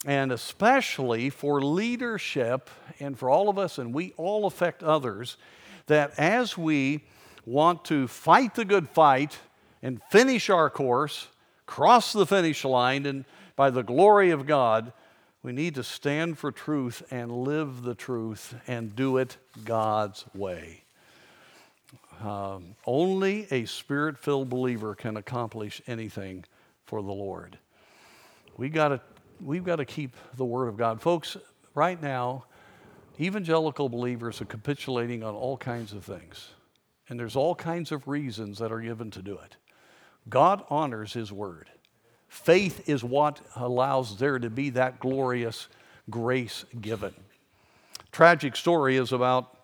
And 0.06 0.32
especially 0.32 1.30
for 1.30 1.60
leadership 1.60 2.70
and 3.00 3.18
for 3.18 3.28
all 3.28 3.48
of 3.48 3.58
us, 3.58 3.78
and 3.78 3.92
we 3.92 4.12
all 4.16 4.46
affect 4.46 4.82
others, 4.82 5.36
that 5.86 6.12
as 6.18 6.56
we 6.56 7.04
want 7.44 7.84
to 7.86 8.06
fight 8.06 8.54
the 8.54 8.64
good 8.64 8.88
fight 8.88 9.38
and 9.82 10.00
finish 10.10 10.50
our 10.50 10.70
course, 10.70 11.28
cross 11.66 12.12
the 12.12 12.26
finish 12.26 12.64
line, 12.64 13.06
and 13.06 13.24
by 13.56 13.70
the 13.70 13.82
glory 13.82 14.30
of 14.30 14.46
God, 14.46 14.92
we 15.42 15.52
need 15.52 15.74
to 15.76 15.84
stand 15.84 16.38
for 16.38 16.52
truth 16.52 17.02
and 17.10 17.32
live 17.32 17.82
the 17.82 17.94
truth 17.94 18.54
and 18.66 18.94
do 18.94 19.16
it 19.16 19.36
God's 19.64 20.24
way. 20.34 20.82
Um, 22.22 22.76
only 22.86 23.46
a 23.50 23.64
spirit 23.64 24.18
filled 24.18 24.50
believer 24.50 24.94
can 24.94 25.16
accomplish 25.16 25.80
anything 25.86 26.44
for 26.84 27.02
the 27.02 27.12
Lord. 27.12 27.56
We 28.58 28.68
gotta, 28.68 29.00
we've 29.42 29.64
got 29.64 29.76
to 29.76 29.86
keep 29.86 30.14
the 30.36 30.44
Word 30.44 30.68
of 30.68 30.76
God. 30.76 31.00
Folks, 31.00 31.38
right 31.74 32.00
now, 32.02 32.44
evangelical 33.18 33.88
believers 33.88 34.42
are 34.42 34.46
capitulating 34.46 35.22
on 35.22 35.34
all 35.34 35.56
kinds 35.56 35.94
of 35.94 36.04
things. 36.04 36.48
And 37.08 37.18
there's 37.18 37.36
all 37.36 37.54
kinds 37.54 37.90
of 37.90 38.06
reasons 38.06 38.58
that 38.58 38.70
are 38.70 38.80
given 38.80 39.10
to 39.12 39.22
do 39.22 39.32
it. 39.32 39.56
God 40.28 40.64
honors 40.68 41.12
His 41.12 41.32
word. 41.32 41.68
Faith 42.28 42.88
is 42.88 43.02
what 43.02 43.40
allows 43.56 44.18
there 44.18 44.38
to 44.38 44.50
be 44.50 44.70
that 44.70 45.00
glorious 45.00 45.68
grace 46.08 46.64
given. 46.80 47.14
Tragic 48.12 48.56
story 48.56 48.96
is 48.96 49.12
about 49.12 49.56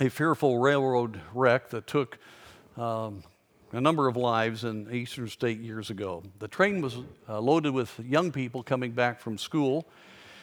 a 0.00 0.08
fearful 0.08 0.58
railroad 0.58 1.20
wreck 1.34 1.68
that 1.70 1.86
took 1.86 2.18
um, 2.76 3.22
a 3.72 3.80
number 3.80 4.08
of 4.08 4.16
lives 4.16 4.64
in 4.64 4.90
Eastern 4.92 5.28
State 5.28 5.58
years 5.60 5.90
ago. 5.90 6.22
The 6.38 6.48
train 6.48 6.80
was 6.80 6.98
uh, 7.28 7.40
loaded 7.40 7.72
with 7.72 7.98
young 8.00 8.32
people 8.32 8.62
coming 8.62 8.92
back 8.92 9.20
from 9.20 9.38
school 9.38 9.86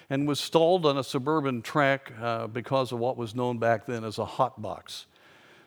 and 0.09 0.27
was 0.27 0.39
stalled 0.39 0.85
on 0.85 0.97
a 0.97 1.03
suburban 1.03 1.61
track 1.61 2.11
uh, 2.19 2.47
because 2.47 2.91
of 2.91 2.99
what 2.99 3.17
was 3.17 3.35
known 3.35 3.59
back 3.59 3.85
then 3.85 4.03
as 4.03 4.17
a 4.17 4.25
hot 4.25 4.61
box. 4.61 5.05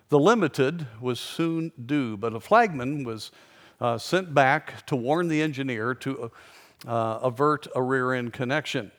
The 0.09 0.19
limited 0.19 0.87
was 1.01 1.21
soon 1.21 1.73
due, 1.87 2.17
but 2.17 2.35
a 2.35 2.41
flagman 2.41 3.05
was 3.05 3.31
uh, 3.83 3.99
sent 3.99 4.33
back 4.33 4.87
to 4.87 4.95
warn 4.95 5.27
the 5.27 5.42
engineer 5.42 5.92
to 5.92 6.31
uh, 6.87 7.18
avert 7.21 7.66
a 7.75 7.83
rear 7.83 8.12
end 8.12 8.33
connection. 8.33 8.92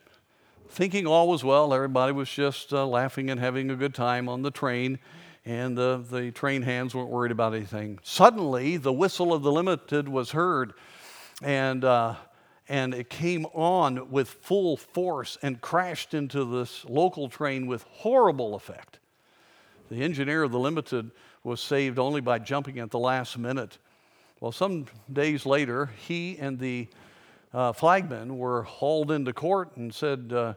Thinking 0.68 1.06
all 1.06 1.26
was 1.26 1.42
well, 1.42 1.72
everybody 1.72 2.12
was 2.12 2.28
just 2.28 2.70
uh, 2.70 2.86
laughing 2.86 3.30
and 3.30 3.40
having 3.40 3.70
a 3.70 3.76
good 3.76 3.94
time 3.94 4.28
on 4.28 4.42
the 4.42 4.50
train, 4.50 4.98
and 5.46 5.76
the, 5.76 6.04
the 6.10 6.30
train 6.32 6.60
hands 6.60 6.94
weren't 6.94 7.08
worried 7.08 7.32
about 7.32 7.54
anything. 7.54 7.98
Suddenly, 8.02 8.76
the 8.76 8.92
whistle 8.92 9.32
of 9.32 9.42
the 9.42 9.50
limited 9.50 10.06
was 10.06 10.32
heard, 10.32 10.74
and 11.42 11.82
uh, 11.82 12.16
and 12.68 12.92
it 12.92 13.08
came 13.08 13.46
on 13.54 14.10
with 14.10 14.28
full 14.28 14.76
force 14.76 15.38
and 15.40 15.62
crashed 15.62 16.12
into 16.12 16.44
this 16.44 16.84
local 16.84 17.30
train 17.30 17.66
with 17.66 17.84
horrible 17.84 18.54
effect. 18.54 18.98
The 19.90 20.02
engineer 20.02 20.42
of 20.42 20.52
the 20.52 20.58
Limited 20.58 21.10
was 21.42 21.60
saved 21.60 21.98
only 21.98 22.22
by 22.22 22.38
jumping 22.38 22.78
at 22.78 22.90
the 22.90 22.98
last 22.98 23.36
minute. 23.36 23.78
Well, 24.44 24.52
some 24.52 24.84
days 25.10 25.46
later, 25.46 25.86
he 26.06 26.36
and 26.38 26.58
the 26.58 26.88
uh, 27.54 27.72
flagman 27.72 28.36
were 28.36 28.64
hauled 28.64 29.10
into 29.10 29.32
court 29.32 29.74
and 29.78 29.90
said 29.90 30.34
uh, 30.34 30.52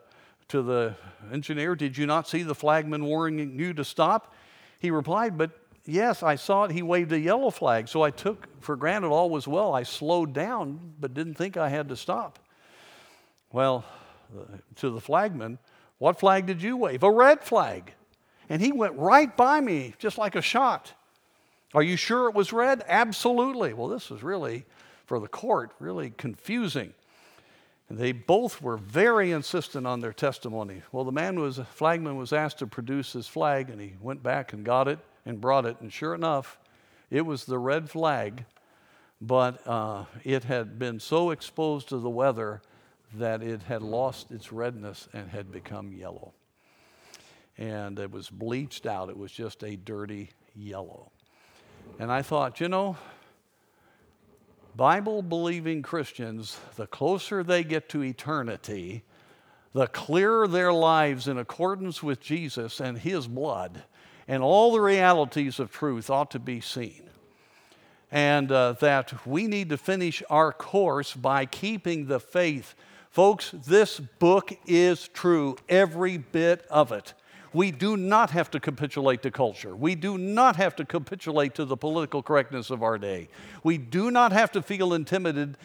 to 0.50 0.62
the 0.62 0.94
engineer, 1.32 1.74
Did 1.74 1.98
you 1.98 2.06
not 2.06 2.28
see 2.28 2.44
the 2.44 2.54
flagman 2.54 3.06
warning 3.06 3.58
you 3.58 3.74
to 3.76 3.86
stop? 3.86 4.36
He 4.80 4.92
replied, 4.92 5.38
But 5.38 5.52
Yes, 5.86 6.22
I 6.22 6.36
saw 6.36 6.66
it. 6.66 6.72
He 6.72 6.82
waved 6.82 7.14
a 7.14 7.18
yellow 7.18 7.50
flag. 7.50 7.88
So 7.88 8.02
I 8.02 8.12
took 8.12 8.50
for 8.62 8.76
granted 8.76 9.08
all 9.08 9.30
was 9.30 9.48
well. 9.48 9.74
I 9.74 9.84
slowed 9.84 10.34
down, 10.34 10.96
but 11.00 11.14
didn't 11.14 11.36
think 11.36 11.56
I 11.56 11.70
had 11.70 11.88
to 11.88 11.96
stop. 11.96 12.40
Well, 13.54 13.86
to 14.76 14.90
the 14.90 15.00
flagman, 15.00 15.60
what 15.98 16.20
flag 16.20 16.46
did 16.46 16.62
you 16.62 16.76
wave? 16.76 17.04
A 17.04 17.10
red 17.10 17.42
flag. 17.42 17.94
And 18.50 18.62
he 18.62 18.74
went 18.74 18.98
right 18.98 19.34
by 19.38 19.62
me, 19.62 19.94
just 19.98 20.18
like 20.18 20.36
a 20.36 20.42
shot. 20.42 20.92
Are 21.74 21.84
you 21.84 21.98
sure 21.98 22.30
it 22.30 22.36
was 22.36 22.54
red? 22.54 22.84
Absolutely. 22.88 23.74
Well, 23.74 23.88
this 23.88 24.10
was 24.10 24.24
really, 24.24 24.66
for 25.06 25.20
the 25.20 25.28
court, 25.28 25.72
really 25.80 26.12
confusing. 26.12 26.94
And 27.90 27.98
they 27.98 28.12
both 28.12 28.62
were 28.62 28.78
very 28.78 29.32
insistent 29.32 29.88
on 29.88 30.02
their 30.02 30.14
testimony. 30.14 30.82
Well, 30.92 31.04
the 31.04 31.12
man 31.12 31.40
was, 31.40 31.60
flagman 31.74 32.18
was 32.18 32.34
asked 32.34 32.60
to 32.60 32.68
produce 32.68 33.14
his 33.14 33.28
flag, 33.28 33.70
and 33.70 33.80
he 33.80 33.94
went 34.02 34.24
back 34.24 34.54
and 34.54 34.66
got 34.66 34.88
it 34.88 35.00
and 35.26 35.40
brought 35.40 35.66
it. 35.66 35.78
And 35.80 35.92
sure 35.92 36.14
enough, 36.14 36.60
it 37.10 37.26
was 37.26 37.46
the 37.46 37.60
red 37.60 37.90
flag, 37.90 38.46
but 39.22 39.66
uh, 39.66 40.06
it 40.24 40.44
had 40.44 40.78
been 40.78 41.00
so 41.00 41.32
exposed 41.32 41.90
to 41.90 41.98
the 41.98 42.10
weather 42.10 42.62
that 43.14 43.42
it 43.42 43.64
had 43.64 43.82
lost 43.82 44.32
its 44.32 44.52
redness 44.52 45.08
and 45.14 45.30
had 45.30 45.52
become 45.52 45.94
yellow. 45.94 46.34
And 47.58 47.98
it 48.00 48.12
was 48.12 48.30
bleached 48.30 48.86
out, 48.86 49.10
it 49.10 49.18
was 49.18 49.32
just 49.32 49.64
a 49.64 49.76
dirty 49.76 50.30
yellow. 50.56 51.12
And 52.00 52.12
I 52.12 52.22
thought, 52.22 52.60
you 52.60 52.70
know, 52.70 52.98
Bible 54.76 55.22
believing 55.22 55.82
Christians, 55.82 56.60
the 56.76 56.88
closer 56.88 57.44
they 57.44 57.64
get 57.64 57.90
to 57.90 58.04
eternity, 58.04 59.04
the 59.74 59.88
clearer 59.88 60.48
their 60.48 60.72
lives 60.72 61.28
in 61.28 61.38
accordance 61.38 62.04
with 62.04 62.20
Jesus 62.20 62.80
and 62.80 62.98
His 62.98 63.28
blood 63.28 63.84
and 64.28 64.44
all 64.44 64.74
the 64.74 64.82
realities 64.82 65.60
of 65.60 65.72
truth 65.72 66.10
ought 66.10 66.32
to 66.32 66.40
be 66.40 66.60
seen. 66.60 67.04
And 68.12 68.52
uh, 68.52 68.74
that 68.74 69.26
we 69.26 69.48
need 69.48 69.70
to 69.70 69.78
finish 69.78 70.24
our 70.30 70.52
course 70.52 71.14
by 71.14 71.46
keeping 71.46 72.08
the 72.08 72.20
faith. 72.20 72.76
Folks, 73.10 73.52
this 73.52 74.00
book 74.00 74.54
is 74.66 75.08
true, 75.10 75.58
every 75.68 76.18
bit 76.18 76.66
of 76.70 76.92
it. 76.92 77.14
We 77.54 77.72
do 77.72 77.98
not 77.98 78.32
have 78.32 78.52
to 78.52 78.60
capitulate 78.60 79.22
to 79.24 79.32
culture. 79.32 79.76
We 79.76 79.96
do 79.96 80.18
not 80.18 80.56
have 80.58 80.76
to 80.78 80.86
capitulate 80.86 81.56
to 81.56 81.66
the 81.66 81.78
political 81.78 82.22
correctness 82.22 82.70
of 82.70 82.84
our 82.84 82.98
day. 82.98 83.30
We 83.64 83.78
do 83.78 84.12
not 84.12 84.32
have 84.32 84.52
to 84.54 84.62
feel 84.62 84.94
intimidated, 84.94 85.58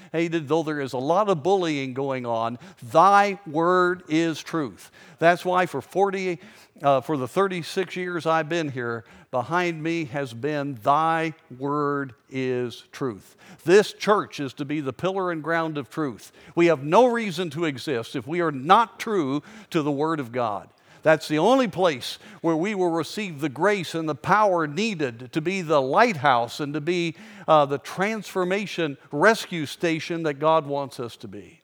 though 0.48 0.62
there 0.62 0.80
is 0.80 0.92
a 0.92 0.98
lot 0.98 1.28
of 1.28 1.42
bullying 1.42 1.94
going 1.94 2.26
on. 2.26 2.58
Thy 2.82 3.38
word 3.46 4.02
is 4.08 4.42
truth. 4.42 4.90
That's 5.18 5.44
why 5.44 5.66
for 5.66 5.80
40, 5.80 6.38
uh, 6.82 7.00
for 7.00 7.16
the 7.16 7.28
36 7.28 7.96
years 7.96 8.26
I've 8.26 8.48
been 8.48 8.70
here, 8.70 9.04
behind 9.30 9.82
me 9.82 10.04
has 10.06 10.34
been 10.34 10.78
Thy 10.82 11.34
word 11.58 12.14
is 12.30 12.84
truth. 12.92 13.36
This 13.64 13.92
church 13.92 14.40
is 14.40 14.52
to 14.54 14.64
be 14.64 14.80
the 14.80 14.92
pillar 14.92 15.30
and 15.30 15.42
ground 15.42 15.78
of 15.78 15.90
truth. 15.90 16.32
We 16.54 16.66
have 16.66 16.84
no 16.84 17.06
reason 17.06 17.50
to 17.50 17.64
exist 17.64 18.14
if 18.14 18.26
we 18.26 18.40
are 18.40 18.52
not 18.52 19.00
true 19.00 19.42
to 19.70 19.82
the 19.82 19.90
word 19.90 20.20
of 20.20 20.32
God. 20.32 20.68
That's 21.02 21.26
the 21.26 21.38
only 21.38 21.66
place 21.68 22.18
where 22.40 22.56
we 22.56 22.74
will 22.74 22.90
receive 22.90 23.40
the 23.40 23.48
grace 23.48 23.94
and 23.94 24.08
the 24.08 24.14
power 24.14 24.66
needed 24.66 25.32
to 25.32 25.40
be 25.40 25.60
the 25.60 25.82
lighthouse 25.82 26.60
and 26.60 26.72
to 26.74 26.80
be 26.80 27.16
uh, 27.48 27.66
the 27.66 27.78
transformation 27.78 28.96
rescue 29.10 29.66
station 29.66 30.22
that 30.22 30.34
God 30.34 30.66
wants 30.66 31.00
us 31.00 31.16
to 31.18 31.28
be. 31.28 31.62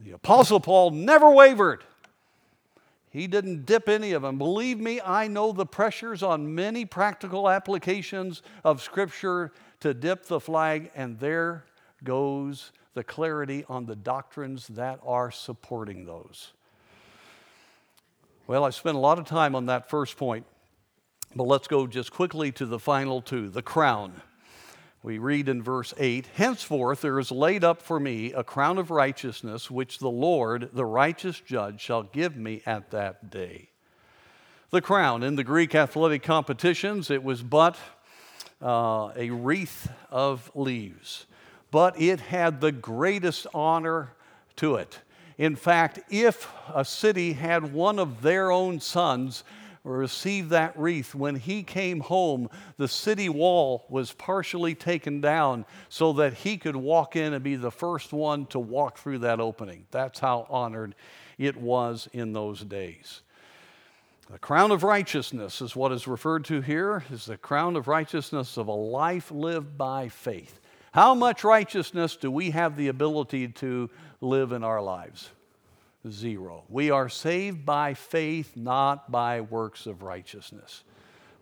The 0.00 0.12
Apostle 0.12 0.60
Paul 0.60 0.90
never 0.90 1.30
wavered. 1.30 1.82
He 3.10 3.26
didn't 3.26 3.64
dip 3.64 3.88
any 3.88 4.12
of 4.12 4.22
them. 4.22 4.38
Believe 4.38 4.78
me, 4.78 5.00
I 5.00 5.28
know 5.28 5.52
the 5.52 5.66
pressures 5.66 6.22
on 6.22 6.54
many 6.54 6.84
practical 6.84 7.48
applications 7.48 8.42
of 8.64 8.82
Scripture 8.82 9.52
to 9.80 9.94
dip 9.94 10.26
the 10.26 10.40
flag, 10.40 10.90
and 10.96 11.18
there 11.20 11.64
goes 12.02 12.72
the 12.94 13.04
clarity 13.04 13.64
on 13.68 13.86
the 13.86 13.96
doctrines 13.96 14.68
that 14.68 15.00
are 15.04 15.30
supporting 15.30 16.06
those. 16.06 16.52
Well, 18.46 18.64
I 18.64 18.70
spent 18.70 18.94
a 18.94 19.00
lot 19.00 19.18
of 19.18 19.24
time 19.24 19.54
on 19.54 19.66
that 19.66 19.88
first 19.88 20.18
point, 20.18 20.44
but 21.34 21.44
let's 21.44 21.66
go 21.66 21.86
just 21.86 22.12
quickly 22.12 22.52
to 22.52 22.66
the 22.66 22.78
final 22.78 23.22
two 23.22 23.48
the 23.48 23.62
crown. 23.62 24.20
We 25.02 25.16
read 25.16 25.48
in 25.48 25.62
verse 25.62 25.94
8 25.96 26.26
Henceforth 26.34 27.00
there 27.00 27.18
is 27.18 27.30
laid 27.30 27.64
up 27.64 27.80
for 27.80 27.98
me 27.98 28.34
a 28.34 28.44
crown 28.44 28.76
of 28.76 28.90
righteousness, 28.90 29.70
which 29.70 29.98
the 29.98 30.10
Lord, 30.10 30.68
the 30.74 30.84
righteous 30.84 31.40
judge, 31.40 31.80
shall 31.80 32.02
give 32.02 32.36
me 32.36 32.60
at 32.66 32.90
that 32.90 33.30
day. 33.30 33.70
The 34.68 34.82
crown. 34.82 35.22
In 35.22 35.36
the 35.36 35.44
Greek 35.44 35.74
athletic 35.74 36.22
competitions, 36.22 37.10
it 37.10 37.24
was 37.24 37.42
but 37.42 37.78
uh, 38.60 39.10
a 39.16 39.30
wreath 39.30 39.90
of 40.10 40.50
leaves, 40.54 41.24
but 41.70 41.98
it 41.98 42.20
had 42.20 42.60
the 42.60 42.72
greatest 42.72 43.46
honor 43.54 44.12
to 44.56 44.74
it. 44.74 44.98
In 45.38 45.56
fact, 45.56 46.00
if 46.10 46.48
a 46.72 46.84
city 46.84 47.32
had 47.32 47.72
one 47.72 47.98
of 47.98 48.22
their 48.22 48.52
own 48.52 48.80
sons 48.80 49.44
receive 49.82 50.48
that 50.48 50.78
wreath, 50.78 51.14
when 51.14 51.34
he 51.36 51.62
came 51.62 52.00
home, 52.00 52.48
the 52.78 52.88
city 52.88 53.28
wall 53.28 53.84
was 53.88 54.12
partially 54.12 54.74
taken 54.74 55.20
down 55.20 55.66
so 55.88 56.12
that 56.14 56.32
he 56.34 56.56
could 56.56 56.76
walk 56.76 57.16
in 57.16 57.34
and 57.34 57.44
be 57.44 57.56
the 57.56 57.70
first 57.70 58.12
one 58.12 58.46
to 58.46 58.58
walk 58.58 58.96
through 58.96 59.18
that 59.18 59.40
opening. 59.40 59.86
That's 59.90 60.20
how 60.20 60.46
honored 60.48 60.94
it 61.36 61.56
was 61.56 62.08
in 62.12 62.32
those 62.32 62.62
days. 62.62 63.20
The 64.30 64.38
crown 64.38 64.70
of 64.70 64.84
righteousness 64.84 65.60
is 65.60 65.76
what 65.76 65.92
is 65.92 66.08
referred 66.08 66.46
to 66.46 66.62
here, 66.62 67.04
is 67.10 67.26
the 67.26 67.36
crown 67.36 67.76
of 67.76 67.88
righteousness 67.88 68.56
of 68.56 68.68
a 68.68 68.72
life 68.72 69.30
lived 69.30 69.76
by 69.76 70.08
faith. 70.08 70.60
How 70.94 71.12
much 71.12 71.42
righteousness 71.42 72.14
do 72.14 72.30
we 72.30 72.50
have 72.50 72.76
the 72.76 72.86
ability 72.86 73.48
to 73.48 73.90
live 74.20 74.52
in 74.52 74.62
our 74.62 74.80
lives? 74.80 75.28
Zero. 76.08 76.62
We 76.68 76.92
are 76.92 77.08
saved 77.08 77.66
by 77.66 77.94
faith, 77.94 78.56
not 78.56 79.10
by 79.10 79.40
works 79.40 79.86
of 79.86 80.04
righteousness. 80.04 80.84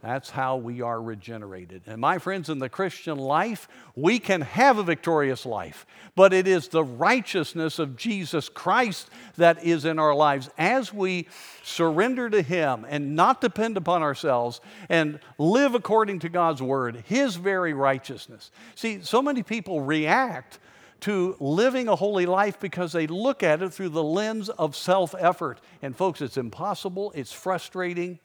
That's 0.03 0.31
how 0.31 0.57
we 0.57 0.81
are 0.81 1.01
regenerated. 1.01 1.83
And 1.87 2.01
my 2.01 2.19
friends, 2.19 2.49
in 2.49 2.59
the 2.59 2.69
Christian 2.69 3.19
life, 3.19 3.69
we 3.95 4.19
can 4.19 4.41
have 4.41 4.77
a 4.77 4.83
victorious 4.83 5.47
life, 5.47 5.87
but 6.17 6.33
it 6.33 6.49
is 6.49 6.67
the 6.67 6.83
righteousness 6.83 7.79
of 7.79 7.97
Jesus 7.97 8.49
Christ 8.49 9.09
that 9.37 9.63
is 9.63 9.85
in 9.85 10.01
our 10.01 10.13
lives 10.13 10.51
as 10.59 10.93
we 10.93 11.29
surrender 11.63 12.29
to 12.31 12.43
Him 12.43 12.85
and 12.89 13.15
not 13.15 13.41
depend 13.41 13.77
upon 13.77 14.03
ourselves 14.03 14.61
and 14.89 15.21
live 15.39 15.77
according 15.77 16.19
to 16.21 16.29
God's 16.29 16.61
word, 16.61 17.05
His 17.07 17.37
very 17.37 17.73
righteousness. 17.73 18.51
See, 18.75 19.03
so 19.03 19.23
many 19.23 19.45
people 19.45 19.83
react 19.83 20.59
to 21.03 21.37
living 21.39 21.87
a 21.87 21.95
holy 21.95 22.27
life 22.27 22.59
because 22.59 22.91
they 22.91 23.07
look 23.07 23.45
at 23.45 23.63
it 23.63 23.73
through 23.73 23.91
the 23.91 24.03
lens 24.03 24.49
of 24.49 24.75
self 24.75 25.15
effort. 25.17 25.61
And, 25.81 25.97
folks, 25.97 26.21
it's 26.21 26.37
impossible, 26.37 27.13
it's 27.15 27.33
frustrating, 27.33 28.19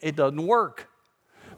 it 0.00 0.16
doesn't 0.16 0.46
work. 0.46 0.88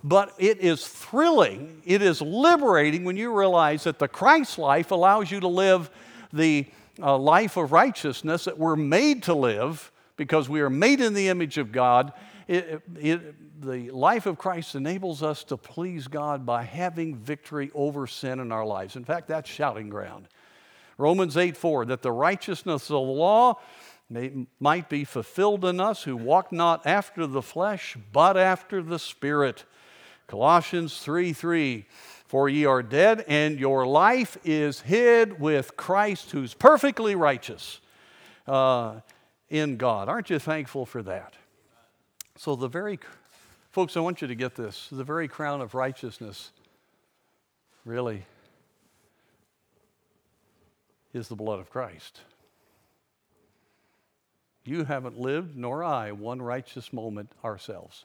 But 0.07 0.35
it 0.39 0.61
is 0.61 0.87
thrilling, 0.87 1.83
it 1.85 2.01
is 2.01 2.23
liberating 2.23 3.05
when 3.05 3.17
you 3.17 3.37
realize 3.37 3.83
that 3.85 3.99
the 3.99 4.07
Christ 4.07 4.57
life 4.57 4.93
allows 4.93 5.33
you 5.33 5.41
to 5.41 5.49
live 5.49 5.91
the 6.33 6.67
uh, 7.03 7.19
life 7.19 7.57
of 7.57 7.73
righteousness 7.73 8.45
that 8.45 8.57
we're 8.57 8.77
made 8.77 9.25
to 9.25 9.35
live 9.35 9.91
because 10.17 10.49
we 10.49 10.61
are 10.61 10.71
made 10.71 11.01
in 11.01 11.13
the 11.13 11.27
image 11.27 11.59
of 11.59 11.73
God. 11.73 12.13
It, 12.47 12.83
it, 12.97 13.61
the 13.61 13.91
life 13.91 14.27
of 14.27 14.39
Christ 14.39 14.77
enables 14.77 15.25
us 15.25 15.43
to 15.43 15.57
please 15.57 16.07
God 16.07 16.47
by 16.47 16.63
having 16.63 17.17
victory 17.17 17.73
over 17.75 18.07
sin 18.07 18.39
in 18.39 18.53
our 18.53 18.65
lives. 18.65 18.95
In 18.95 19.05
fact, 19.05 19.27
that's 19.27 19.51
shouting 19.51 19.89
ground. 19.89 20.29
Romans 20.99 21.37
8 21.37 21.57
4, 21.57 21.87
that 21.87 22.03
the 22.03 22.13
righteousness 22.13 22.85
of 22.85 22.91
the 22.91 23.01
law 23.01 23.59
may, 24.09 24.47
might 24.61 24.89
be 24.89 25.03
fulfilled 25.03 25.65
in 25.65 25.81
us 25.81 26.05
who 26.05 26.17
walk 26.17 26.53
not 26.53 26.87
after 26.87 27.27
the 27.27 27.43
flesh, 27.43 27.97
but 28.13 28.37
after 28.37 28.85
the 28.85 29.01
Spirit. 29.01 29.65
Colossians 30.27 30.99
3 30.99 31.33
3, 31.33 31.87
for 32.27 32.49
ye 32.49 32.65
are 32.65 32.83
dead, 32.83 33.25
and 33.29 33.61
your 33.61 33.87
life 33.87 34.37
is 34.45 34.81
hid 34.81 35.41
with 35.41 35.77
Christ, 35.77 36.33
who's 36.33 36.53
perfectly 36.53 37.15
righteous 37.15 37.81
uh, 38.47 39.01
in 39.49 39.77
God. 39.77 40.09
Aren't 40.09 40.31
you 40.31 40.39
thankful 40.39 40.85
for 40.85 41.03
that? 41.05 41.35
So, 42.37 42.57
the 42.57 42.69
very, 42.69 42.99
folks, 43.71 43.97
I 43.97 44.01
want 44.01 44.21
you 44.21 44.29
to 44.29 44.35
get 44.35 44.57
this 44.57 44.89
the 44.91 45.05
very 45.05 45.29
crown 45.29 45.61
of 45.61 45.75
righteousness 45.75 46.51
really 47.85 48.25
is 51.15 51.29
the 51.29 51.37
blood 51.37 51.61
of 51.61 51.71
Christ. 51.71 52.21
You 54.65 54.85
haven't 54.85 55.19
lived, 55.19 55.57
nor 55.57 55.85
I, 55.85 56.11
one 56.11 56.43
righteous 56.43 56.93
moment 56.93 57.31
ourselves. 57.45 58.05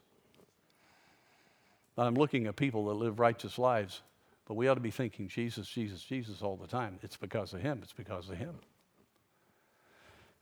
I'm 1.98 2.16
looking 2.16 2.48
at 2.48 2.56
people 2.56 2.86
that 2.86 2.94
live 2.94 3.20
righteous 3.20 3.58
lives, 3.58 4.02
but 4.46 4.56
we 4.56 4.68
ought 4.68 4.76
to 4.76 4.82
be 4.82 4.92
thinking 4.92 5.28
Jesus, 5.28 5.68
Jesus, 5.68 6.02
Jesus 6.02 6.42
all 6.42 6.56
the 6.56 6.68
time. 6.68 7.00
It's 7.02 7.18
because 7.18 7.54
of 7.54 7.62
Him, 7.62 7.80
it's 7.84 7.94
because 7.94 8.30
of 8.30 8.38
Him. 8.38 8.56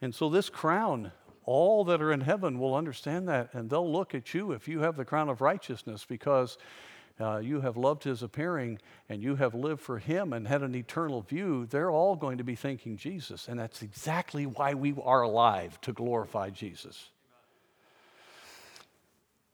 And 0.01 0.15
so, 0.15 0.29
this 0.29 0.49
crown, 0.49 1.11
all 1.43 1.83
that 1.85 2.01
are 2.01 2.13
in 2.13 2.21
heaven 2.21 2.59
will 2.59 2.75
understand 2.75 3.27
that, 3.27 3.53
and 3.53 3.69
they'll 3.69 3.91
look 3.91 4.15
at 4.15 4.33
you 4.33 4.51
if 4.51 4.67
you 4.67 4.81
have 4.81 4.95
the 4.95 5.05
crown 5.05 5.29
of 5.29 5.41
righteousness 5.41 6.05
because 6.07 6.57
uh, 7.19 7.37
you 7.37 7.59
have 7.61 7.75
loved 7.75 8.03
his 8.03 8.23
appearing 8.23 8.79
and 9.09 9.21
you 9.21 9.35
have 9.35 9.53
lived 9.53 9.81
for 9.81 9.97
him 9.97 10.31
and 10.31 10.47
had 10.47 10.63
an 10.63 10.73
eternal 10.73 11.21
view, 11.21 11.65
they're 11.65 11.91
all 11.91 12.15
going 12.15 12.37
to 12.37 12.43
be 12.43 12.55
thinking 12.55 12.95
Jesus. 12.95 13.47
And 13.47 13.59
that's 13.59 13.81
exactly 13.81 14.45
why 14.45 14.73
we 14.73 14.95
are 15.03 15.23
alive, 15.23 15.79
to 15.81 15.91
glorify 15.91 16.49
Jesus. 16.49 17.09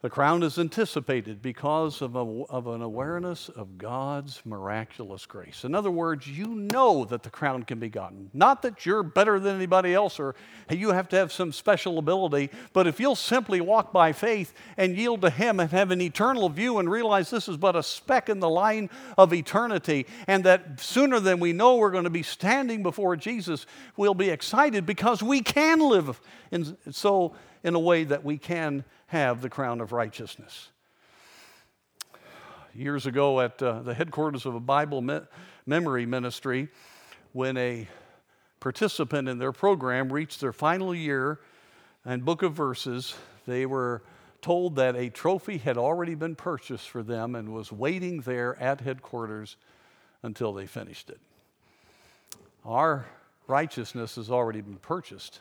The 0.05 0.11
crown 0.11 0.43
is 0.43 0.59
anticipated 0.59 1.41
because 1.41 1.99
of, 2.03 2.15
a, 2.15 2.19
of 2.19 2.67
an 2.67 2.83
awareness 2.83 3.49
of 3.49 3.79
God's 3.79 4.39
miraculous 4.45 5.25
grace. 5.25 5.63
In 5.63 5.73
other 5.73 5.89
words, 5.89 6.27
you 6.27 6.45
know 6.45 7.05
that 7.05 7.23
the 7.23 7.31
crown 7.31 7.63
can 7.63 7.79
be 7.79 7.89
gotten. 7.89 8.29
Not 8.31 8.61
that 8.61 8.85
you're 8.85 9.01
better 9.01 9.39
than 9.39 9.55
anybody 9.55 9.95
else 9.95 10.19
or 10.19 10.35
you 10.69 10.91
have 10.91 11.09
to 11.09 11.15
have 11.15 11.31
some 11.31 11.51
special 11.51 11.97
ability, 11.97 12.51
but 12.71 12.85
if 12.85 12.99
you'll 12.99 13.15
simply 13.15 13.61
walk 13.61 13.91
by 13.91 14.11
faith 14.11 14.53
and 14.77 14.95
yield 14.95 15.21
to 15.21 15.31
Him 15.31 15.59
and 15.59 15.71
have 15.71 15.89
an 15.89 16.01
eternal 16.01 16.49
view 16.49 16.77
and 16.77 16.87
realize 16.87 17.31
this 17.31 17.47
is 17.47 17.57
but 17.57 17.75
a 17.75 17.81
speck 17.81 18.29
in 18.29 18.39
the 18.39 18.47
line 18.47 18.91
of 19.17 19.33
eternity, 19.33 20.05
and 20.27 20.43
that 20.43 20.79
sooner 20.79 21.19
than 21.19 21.39
we 21.39 21.51
know 21.51 21.77
we're 21.77 21.89
going 21.89 22.03
to 22.03 22.11
be 22.11 22.21
standing 22.21 22.83
before 22.83 23.15
Jesus, 23.15 23.65
we'll 23.97 24.13
be 24.13 24.29
excited 24.29 24.85
because 24.85 25.23
we 25.23 25.41
can 25.41 25.79
live 25.79 26.21
in, 26.51 26.77
so 26.91 27.33
in 27.63 27.73
a 27.73 27.79
way 27.79 28.03
that 28.03 28.23
we 28.23 28.37
can 28.37 28.85
have 29.15 29.41
the 29.41 29.49
crown 29.49 29.79
of 29.79 29.93
righteousness. 29.93 30.69
Years 32.73 33.05
ago, 33.05 33.39
at 33.39 33.61
uh, 33.63 33.81
the 33.81 33.93
headquarters 33.93 34.45
of 34.45 34.55
a 34.55 34.59
Bible 34.59 35.01
me- 35.01 35.21
memory 35.65 36.05
ministry, 36.05 36.67
when 37.31 37.55
a 37.55 37.87
participant 38.59 39.29
in 39.29 39.37
their 39.37 39.53
program 39.53 40.11
reached 40.11 40.41
their 40.41 40.51
final 40.51 40.93
year 40.93 41.39
and 42.03 42.25
book 42.25 42.43
of 42.43 42.53
verses, 42.53 43.15
they 43.47 43.65
were 43.65 44.03
told 44.41 44.75
that 44.75 44.97
a 44.97 45.09
trophy 45.09 45.59
had 45.59 45.77
already 45.77 46.13
been 46.13 46.35
purchased 46.35 46.89
for 46.89 47.01
them 47.01 47.35
and 47.35 47.53
was 47.53 47.71
waiting 47.71 48.19
there 48.21 48.61
at 48.61 48.81
headquarters 48.81 49.55
until 50.23 50.51
they 50.51 50.65
finished 50.65 51.09
it. 51.09 51.21
Our 52.65 53.05
righteousness 53.47 54.17
has 54.17 54.29
already 54.29 54.59
been 54.59 54.77
purchased. 54.77 55.39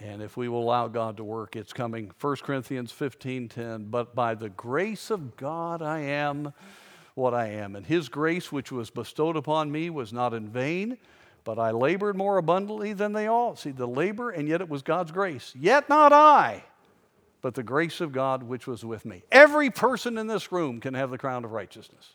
And 0.00 0.22
if 0.22 0.36
we 0.36 0.48
will 0.48 0.62
allow 0.62 0.88
God 0.88 1.18
to 1.18 1.24
work, 1.24 1.56
it's 1.56 1.74
coming. 1.74 2.10
1 2.20 2.36
Corinthians 2.36 2.90
15 2.90 3.48
10. 3.48 3.84
But 3.90 4.14
by 4.14 4.34
the 4.34 4.48
grace 4.48 5.10
of 5.10 5.36
God, 5.36 5.82
I 5.82 6.00
am 6.00 6.54
what 7.14 7.34
I 7.34 7.48
am. 7.48 7.76
And 7.76 7.84
his 7.84 8.08
grace, 8.08 8.50
which 8.50 8.72
was 8.72 8.88
bestowed 8.88 9.36
upon 9.36 9.70
me, 9.70 9.90
was 9.90 10.12
not 10.12 10.32
in 10.32 10.48
vain, 10.48 10.96
but 11.44 11.58
I 11.58 11.70
labored 11.70 12.16
more 12.16 12.38
abundantly 12.38 12.94
than 12.94 13.12
they 13.12 13.26
all. 13.26 13.56
See, 13.56 13.72
the 13.72 13.86
labor, 13.86 14.30
and 14.30 14.48
yet 14.48 14.62
it 14.62 14.70
was 14.70 14.82
God's 14.82 15.12
grace. 15.12 15.52
Yet 15.58 15.88
not 15.88 16.12
I, 16.12 16.64
but 17.42 17.54
the 17.54 17.62
grace 17.62 18.00
of 18.00 18.12
God 18.12 18.42
which 18.42 18.66
was 18.66 18.84
with 18.84 19.04
me. 19.04 19.22
Every 19.30 19.70
person 19.70 20.16
in 20.16 20.26
this 20.26 20.50
room 20.50 20.80
can 20.80 20.94
have 20.94 21.10
the 21.10 21.18
crown 21.18 21.44
of 21.44 21.52
righteousness. 21.52 22.14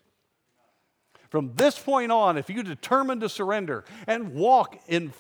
From 1.30 1.54
this 1.56 1.78
point 1.78 2.12
on, 2.12 2.38
if 2.38 2.50
you 2.50 2.64
determine 2.64 3.20
to 3.20 3.30
surrender 3.30 3.84
and 4.08 4.34
walk 4.34 4.80
in 4.88 5.12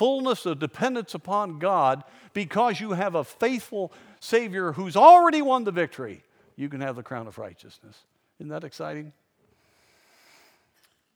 fullness 0.00 0.46
of 0.46 0.58
dependence 0.58 1.14
upon 1.14 1.58
God 1.58 2.04
because 2.32 2.80
you 2.80 2.92
have 2.92 3.14
a 3.14 3.22
faithful 3.22 3.92
Savior 4.18 4.72
who's 4.72 4.96
already 4.96 5.42
won 5.42 5.64
the 5.64 5.72
victory, 5.72 6.22
you 6.56 6.70
can 6.70 6.80
have 6.80 6.96
the 6.96 7.02
crown 7.02 7.26
of 7.26 7.36
righteousness. 7.36 7.98
Isn't 8.38 8.48
that 8.48 8.64
exciting? 8.64 9.12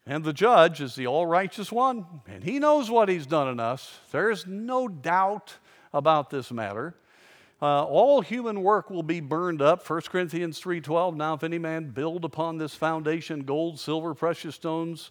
And 0.04 0.22
the 0.22 0.34
judge 0.34 0.82
is 0.82 0.96
the 0.96 1.06
all 1.06 1.24
righteous 1.24 1.72
one, 1.72 2.04
and 2.26 2.44
he 2.44 2.58
knows 2.58 2.90
what 2.90 3.08
he's 3.08 3.24
done 3.24 3.48
in 3.48 3.58
us. 3.58 4.00
There's 4.12 4.46
no 4.46 4.86
doubt 4.86 5.54
about 5.94 6.28
this 6.28 6.52
matter. 6.52 6.94
Uh, 7.62 7.84
all 7.84 8.20
human 8.20 8.62
work 8.62 8.90
will 8.90 9.02
be 9.02 9.20
burned 9.20 9.62
up 9.62 9.88
1 9.88 10.02
corinthians 10.10 10.60
3.12 10.60 11.16
now 11.16 11.32
if 11.32 11.42
any 11.42 11.56
man 11.56 11.88
build 11.88 12.22
upon 12.22 12.58
this 12.58 12.74
foundation 12.74 13.44
gold 13.44 13.80
silver 13.80 14.12
precious 14.12 14.56
stones 14.56 15.10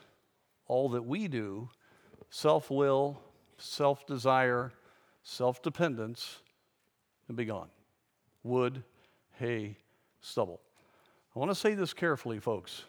all 0.71 0.87
that 0.87 1.05
we 1.05 1.27
do 1.27 1.69
self 2.29 2.71
will, 2.71 3.21
self 3.57 4.07
desire, 4.07 4.71
self 5.21 5.61
dependence 5.61 6.39
and 7.27 7.35
be 7.35 7.43
gone. 7.43 7.67
Wood, 8.41 8.81
hay, 9.33 9.75
stubble. 10.21 10.61
I 11.35 11.39
want 11.39 11.51
to 11.51 11.55
say 11.55 11.75
this 11.75 11.93
carefully, 11.93 12.39
folks, 12.39 12.85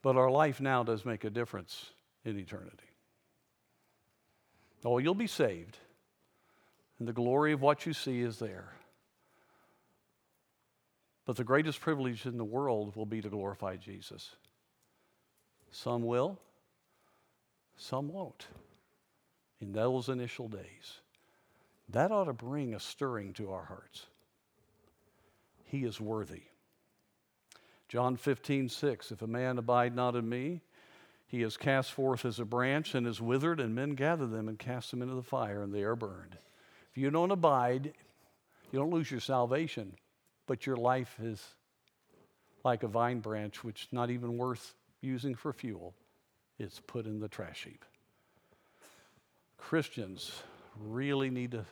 but 0.00 0.16
our 0.16 0.30
life 0.30 0.60
now 0.60 0.84
does 0.84 1.04
make 1.04 1.24
a 1.24 1.30
difference 1.30 1.90
in 2.24 2.38
eternity. 2.38 2.86
Oh, 4.84 4.98
you'll 4.98 5.14
be 5.14 5.26
saved, 5.26 5.76
and 7.00 7.08
the 7.08 7.12
glory 7.12 7.52
of 7.52 7.62
what 7.62 7.84
you 7.84 7.92
see 7.92 8.20
is 8.20 8.38
there. 8.38 8.74
But 11.26 11.34
the 11.34 11.44
greatest 11.44 11.80
privilege 11.80 12.26
in 12.26 12.36
the 12.36 12.44
world 12.44 12.94
will 12.94 13.06
be 13.06 13.20
to 13.22 13.28
glorify 13.28 13.74
Jesus. 13.74 14.36
Some 15.74 16.04
will, 16.04 16.38
some 17.76 18.08
won't 18.08 18.46
in 19.60 19.72
those 19.72 20.08
initial 20.08 20.46
days. 20.46 21.00
That 21.88 22.12
ought 22.12 22.26
to 22.26 22.32
bring 22.32 22.74
a 22.74 22.80
stirring 22.80 23.32
to 23.34 23.50
our 23.50 23.64
hearts. 23.64 24.06
He 25.64 25.82
is 25.82 26.00
worthy. 26.00 26.42
John 27.88 28.16
15, 28.16 28.68
6 28.68 29.10
If 29.10 29.20
a 29.20 29.26
man 29.26 29.58
abide 29.58 29.96
not 29.96 30.14
in 30.14 30.28
me, 30.28 30.60
he 31.26 31.42
is 31.42 31.56
cast 31.56 31.90
forth 31.90 32.24
as 32.24 32.38
a 32.38 32.44
branch 32.44 32.94
and 32.94 33.04
is 33.04 33.20
withered, 33.20 33.58
and 33.58 33.74
men 33.74 33.96
gather 33.96 34.28
them 34.28 34.48
and 34.48 34.56
cast 34.56 34.92
them 34.92 35.02
into 35.02 35.16
the 35.16 35.22
fire, 35.24 35.60
and 35.60 35.74
they 35.74 35.82
are 35.82 35.96
burned. 35.96 36.36
If 36.92 36.98
you 36.98 37.10
don't 37.10 37.32
abide, 37.32 37.94
you 38.70 38.78
don't 38.78 38.92
lose 38.92 39.10
your 39.10 39.18
salvation, 39.18 39.96
but 40.46 40.66
your 40.66 40.76
life 40.76 41.16
is 41.20 41.44
like 42.62 42.84
a 42.84 42.88
vine 42.88 43.18
branch, 43.18 43.64
which 43.64 43.82
is 43.82 43.92
not 43.92 44.10
even 44.10 44.38
worth 44.38 44.76
using 45.04 45.34
for 45.34 45.52
fuel, 45.52 45.94
it's 46.58 46.80
put 46.80 47.06
in 47.06 47.20
the 47.20 47.28
trash 47.28 47.64
heap. 47.64 47.84
Christians 49.58 50.42
really 50.78 51.30
need 51.30 51.52
to 51.52 51.64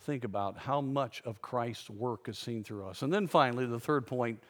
think 0.00 0.24
about 0.24 0.56
how 0.58 0.80
much 0.80 1.22
of 1.24 1.42
Christ's 1.42 1.90
work 1.90 2.28
is 2.28 2.38
seen 2.38 2.64
through 2.64 2.86
us. 2.86 3.02
And 3.02 3.12
then 3.12 3.26
finally, 3.26 3.66
the 3.66 3.80
third 3.80 4.06
point 4.06 4.40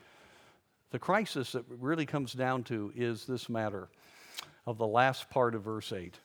the 0.91 0.99
crisis 0.99 1.53
that 1.53 1.65
really 1.69 2.05
comes 2.05 2.33
down 2.33 2.65
to 2.65 2.93
is 2.97 3.25
this 3.25 3.49
matter 3.49 3.89
of 4.67 4.77
the 4.77 4.87
last 4.87 5.31
part 5.31 5.55
of 5.55 5.63
verse 5.63 5.93
8. 5.93 6.19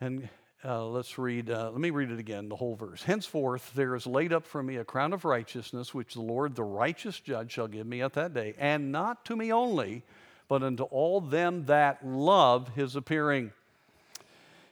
And 0.00 0.28
uh, 0.66 0.84
let's 0.84 1.16
read, 1.16 1.48
uh, 1.48 1.70
let 1.70 1.80
me 1.80 1.90
read 1.90 2.10
it 2.10 2.18
again, 2.18 2.48
the 2.48 2.56
whole 2.56 2.74
verse. 2.74 3.02
Henceforth, 3.02 3.72
there 3.74 3.94
is 3.94 4.04
laid 4.04 4.32
up 4.32 4.44
for 4.44 4.62
me 4.62 4.76
a 4.76 4.84
crown 4.84 5.12
of 5.12 5.24
righteousness, 5.24 5.94
which 5.94 6.14
the 6.14 6.20
Lord, 6.20 6.56
the 6.56 6.64
righteous 6.64 7.20
judge, 7.20 7.52
shall 7.52 7.68
give 7.68 7.86
me 7.86 8.02
at 8.02 8.14
that 8.14 8.34
day, 8.34 8.54
and 8.58 8.90
not 8.90 9.24
to 9.26 9.36
me 9.36 9.52
only, 9.52 10.02
but 10.48 10.64
unto 10.64 10.82
all 10.84 11.20
them 11.20 11.66
that 11.66 12.04
love 12.04 12.68
his 12.74 12.96
appearing. 12.96 13.52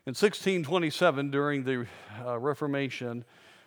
In 0.06 0.10
1627, 0.10 1.30
during 1.30 1.62
the 1.62 1.86
uh, 2.26 2.38
Reformation, 2.38 3.24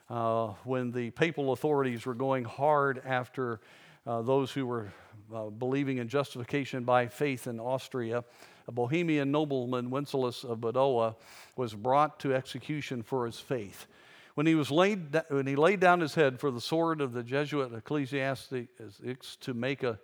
uh, 0.10 0.48
when 0.66 0.92
the 0.92 1.12
papal 1.12 1.54
authorities 1.54 2.06
were 2.06 2.14
going 2.14 2.44
hard 2.44 3.02
after 3.06 3.62
uh, 4.06 4.22
those 4.22 4.52
who 4.52 4.66
were 4.66 4.88
uh, 5.34 5.46
believing 5.46 5.98
in 5.98 6.10
justification 6.10 6.84
by 6.84 7.08
faith 7.08 7.48
in 7.48 7.60
Austria, 7.60 8.24
a 8.68 8.72
Bohemian 8.72 9.32
nobleman, 9.32 9.90
Wenceslaus 9.90 10.44
of 10.44 10.60
Budowa, 10.60 11.16
was 11.56 11.74
brought 11.74 12.20
to 12.20 12.34
execution 12.34 13.02
for 13.02 13.26
his 13.26 13.40
faith. 13.40 13.88
When 14.36 14.46
he, 14.46 14.56
was 14.56 14.70
laid, 14.70 15.20
when 15.30 15.48
he 15.48 15.56
laid 15.56 15.80
down 15.80 16.00
his 16.00 16.14
head 16.14 16.40
for 16.40 16.52
the 16.52 16.62
sword 16.62 17.02
of 17.02 17.14
the 17.14 17.24
Jesuit 17.24 17.74
ecclesiastics 17.74 19.36
to 19.42 19.54
make 19.54 19.84
a, 19.84 19.98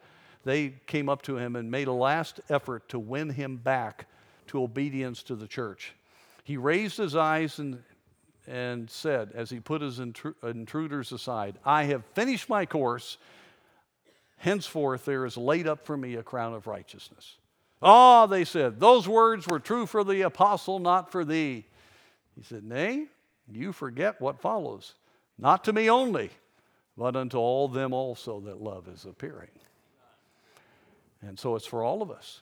they 0.43 0.76
came 0.88 1.08
up 1.08 1.21
to 1.23 1.38
him 1.38 1.56
and 1.56 1.69
made 1.69 1.88
a 1.88 1.93
last 1.93 2.39
effort 2.49 2.89
to 2.89 2.99
win 2.99 3.30
him 3.30 3.58
back 3.58 4.08
to 4.47 4.63
obedience 4.63 5.21
to 5.23 5.36
the 5.36 5.47
church. 5.47 5.93
He 6.43 6.58
raised 6.58 6.97
his 6.97 7.15
eyes 7.15 7.60
and, 7.60 7.84
and 8.47 8.89
said, 8.89 9.32
as 9.36 9.49
he 9.49 9.60
put 9.60 9.82
his 9.82 9.99
intruders 9.99 11.12
aside, 11.12 11.58
I 11.63 11.84
have 11.84 12.04
finished 12.13 12.49
my 12.49 12.65
course. 12.65 13.17
Henceforth, 14.38 15.06
there 15.06 15.26
is 15.26 15.38
laid 15.38 15.67
up 15.67 15.86
for 15.86 15.95
me 15.95 16.15
a 16.15 16.23
crown 16.23 16.54
of 16.54 16.65
righteousness. 16.67 17.38
Ah, 17.84 18.24
oh, 18.24 18.28
they 18.28 18.46
said, 18.46 18.80
those 18.80 19.08
words 19.08 19.48
were 19.48 19.60
true 19.60 19.86
for 19.86 20.04
the 20.04 20.22
apostle, 20.22 20.80
not 20.80 21.12
for 21.12 21.26
thee. 21.26 21.65
He 22.36 22.43
said, 22.43 22.63
Nay, 22.63 23.08
you 23.52 23.74
forget 23.74 24.19
what 24.22 24.39
follows. 24.39 24.96
Not 25.38 25.63
to 25.65 25.74
me 25.74 25.89
only, 25.89 26.30
but 26.98 27.15
unto 27.15 27.38
all 27.38 27.67
them 27.67 27.93
also 27.93 28.39
that 28.41 28.62
love 28.62 28.88
is 28.88 29.06
appearing. 29.06 29.50
And 31.22 31.38
so 31.39 31.56
it's 31.56 31.65
for 31.65 31.84
all 31.84 32.02
of 32.02 32.12
us. 32.12 32.41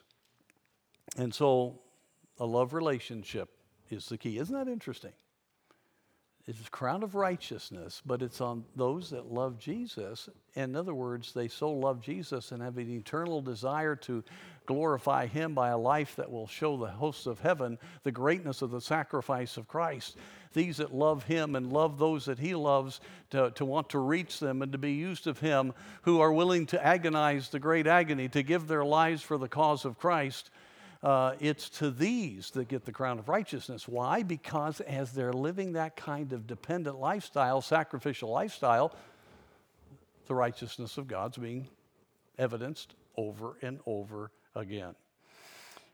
And 1.16 1.34
so 1.34 1.78
a 2.38 2.46
love 2.46 2.72
relationship 2.72 3.48
is 3.90 4.06
the 4.06 4.18
key. 4.18 4.38
Isn't 4.38 4.54
that 4.54 4.70
interesting? 4.70 5.12
It's 6.48 6.66
a 6.66 6.70
crown 6.70 7.04
of 7.04 7.14
righteousness, 7.14 8.02
but 8.04 8.20
it's 8.20 8.40
on 8.40 8.64
those 8.74 9.10
that 9.10 9.32
love 9.32 9.58
Jesus. 9.58 10.28
In 10.54 10.74
other 10.74 10.94
words, 10.94 11.32
they 11.32 11.46
so 11.46 11.70
love 11.70 12.00
Jesus 12.00 12.50
and 12.50 12.60
have 12.60 12.78
an 12.78 12.90
eternal 12.90 13.40
desire 13.40 13.94
to 13.96 14.24
glorify 14.66 15.26
Him 15.26 15.54
by 15.54 15.68
a 15.68 15.78
life 15.78 16.16
that 16.16 16.32
will 16.32 16.48
show 16.48 16.76
the 16.76 16.88
hosts 16.88 17.26
of 17.26 17.38
heaven 17.38 17.78
the 18.02 18.10
greatness 18.10 18.60
of 18.60 18.72
the 18.72 18.80
sacrifice 18.80 19.56
of 19.56 19.68
Christ. 19.68 20.16
These 20.52 20.78
that 20.78 20.92
love 20.92 21.22
Him 21.22 21.54
and 21.54 21.72
love 21.72 21.98
those 21.98 22.24
that 22.24 22.40
He 22.40 22.56
loves 22.56 23.00
to, 23.30 23.52
to 23.52 23.64
want 23.64 23.90
to 23.90 24.00
reach 24.00 24.40
them 24.40 24.62
and 24.62 24.72
to 24.72 24.78
be 24.78 24.94
used 24.94 25.28
of 25.28 25.38
Him, 25.38 25.72
who 26.02 26.20
are 26.20 26.32
willing 26.32 26.66
to 26.66 26.84
agonize 26.84 27.50
the 27.50 27.60
great 27.60 27.86
agony, 27.86 28.28
to 28.30 28.42
give 28.42 28.66
their 28.66 28.84
lives 28.84 29.22
for 29.22 29.38
the 29.38 29.48
cause 29.48 29.84
of 29.84 29.96
Christ 29.96 30.50
uh, 31.02 31.34
it's 31.40 31.68
to 31.68 31.90
these 31.90 32.50
that 32.52 32.68
get 32.68 32.84
the 32.84 32.92
crown 32.92 33.18
of 33.18 33.28
righteousness. 33.28 33.88
Why? 33.88 34.22
Because 34.22 34.80
as 34.80 35.12
they're 35.12 35.32
living 35.32 35.72
that 35.72 35.96
kind 35.96 36.32
of 36.32 36.46
dependent 36.46 36.98
lifestyle, 37.00 37.60
sacrificial 37.60 38.30
lifestyle, 38.30 38.94
the 40.26 40.34
righteousness 40.34 40.98
of 40.98 41.08
God's 41.08 41.36
being 41.36 41.68
evidenced 42.38 42.94
over 43.16 43.56
and 43.62 43.80
over 43.84 44.30
again. 44.54 44.94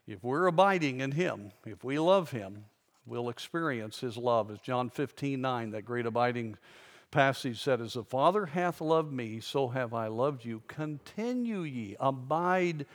If 0.07 0.23
we're 0.23 0.47
abiding 0.47 1.01
in 1.01 1.11
Him, 1.11 1.51
if 1.65 1.83
we 1.83 1.99
love 1.99 2.31
Him, 2.31 2.65
we'll 3.05 3.29
experience 3.29 3.99
His 3.99 4.15
love. 4.15 4.51
As 4.51 4.59
John 4.59 4.89
15 4.89 5.41
9, 5.41 5.71
that 5.71 5.83
great 5.83 6.05
abiding 6.05 6.57
passage 7.09 7.61
said, 7.61 7.81
As 7.81 7.93
the 7.93 8.03
Father 8.03 8.45
hath 8.45 8.81
loved 8.81 9.11
me, 9.11 9.39
so 9.39 9.69
have 9.69 9.93
I 9.93 10.07
loved 10.07 10.45
you. 10.45 10.61
Continue 10.67 11.61
ye, 11.61 11.95
abide 11.99 12.85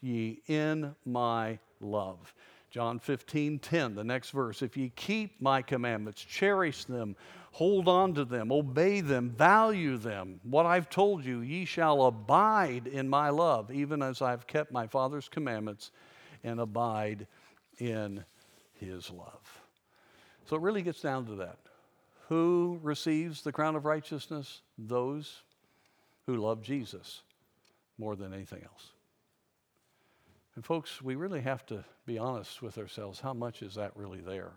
ye 0.00 0.42
in 0.46 0.94
my 1.04 1.58
love. 1.80 2.34
John 2.70 3.00
15, 3.00 3.58
10, 3.58 3.94
the 3.96 4.04
next 4.04 4.30
verse. 4.30 4.62
If 4.62 4.76
ye 4.76 4.92
keep 4.94 5.40
my 5.40 5.60
commandments, 5.60 6.22
cherish 6.22 6.84
them, 6.84 7.16
hold 7.50 7.88
on 7.88 8.14
to 8.14 8.24
them, 8.24 8.52
obey 8.52 9.00
them, 9.00 9.30
value 9.30 9.96
them, 9.96 10.38
what 10.44 10.66
I've 10.66 10.88
told 10.88 11.24
you, 11.24 11.40
ye 11.40 11.64
shall 11.64 12.04
abide 12.04 12.86
in 12.86 13.08
my 13.08 13.30
love, 13.30 13.72
even 13.72 14.02
as 14.02 14.22
I've 14.22 14.46
kept 14.46 14.70
my 14.70 14.86
Father's 14.86 15.28
commandments 15.28 15.90
and 16.44 16.60
abide 16.60 17.26
in 17.78 18.24
his 18.74 19.10
love. 19.10 19.60
So 20.46 20.54
it 20.54 20.62
really 20.62 20.82
gets 20.82 21.00
down 21.00 21.26
to 21.26 21.34
that. 21.36 21.58
Who 22.28 22.78
receives 22.82 23.42
the 23.42 23.50
crown 23.50 23.74
of 23.74 23.84
righteousness? 23.84 24.60
Those 24.78 25.42
who 26.26 26.36
love 26.36 26.62
Jesus 26.62 27.22
more 27.98 28.14
than 28.14 28.32
anything 28.32 28.62
else. 28.62 28.92
And 30.60 30.64
folks, 30.66 31.00
we 31.00 31.14
really 31.14 31.40
have 31.40 31.64
to 31.68 31.82
be 32.04 32.18
honest 32.18 32.60
with 32.60 32.76
ourselves. 32.76 33.18
How 33.18 33.32
much 33.32 33.62
is 33.62 33.76
that 33.76 33.92
really 33.96 34.20
there? 34.20 34.52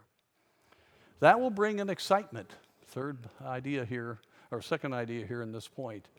That 1.21 1.39
will 1.39 1.49
bring 1.49 1.79
an 1.79 1.89
excitement. 1.89 2.51
Third 2.87 3.19
idea 3.41 3.85
here, 3.85 4.19
or 4.51 4.61
second 4.61 4.93
idea 4.93 5.25
here 5.25 5.41
in 5.41 5.53
this 5.53 5.69
point. 5.69 6.09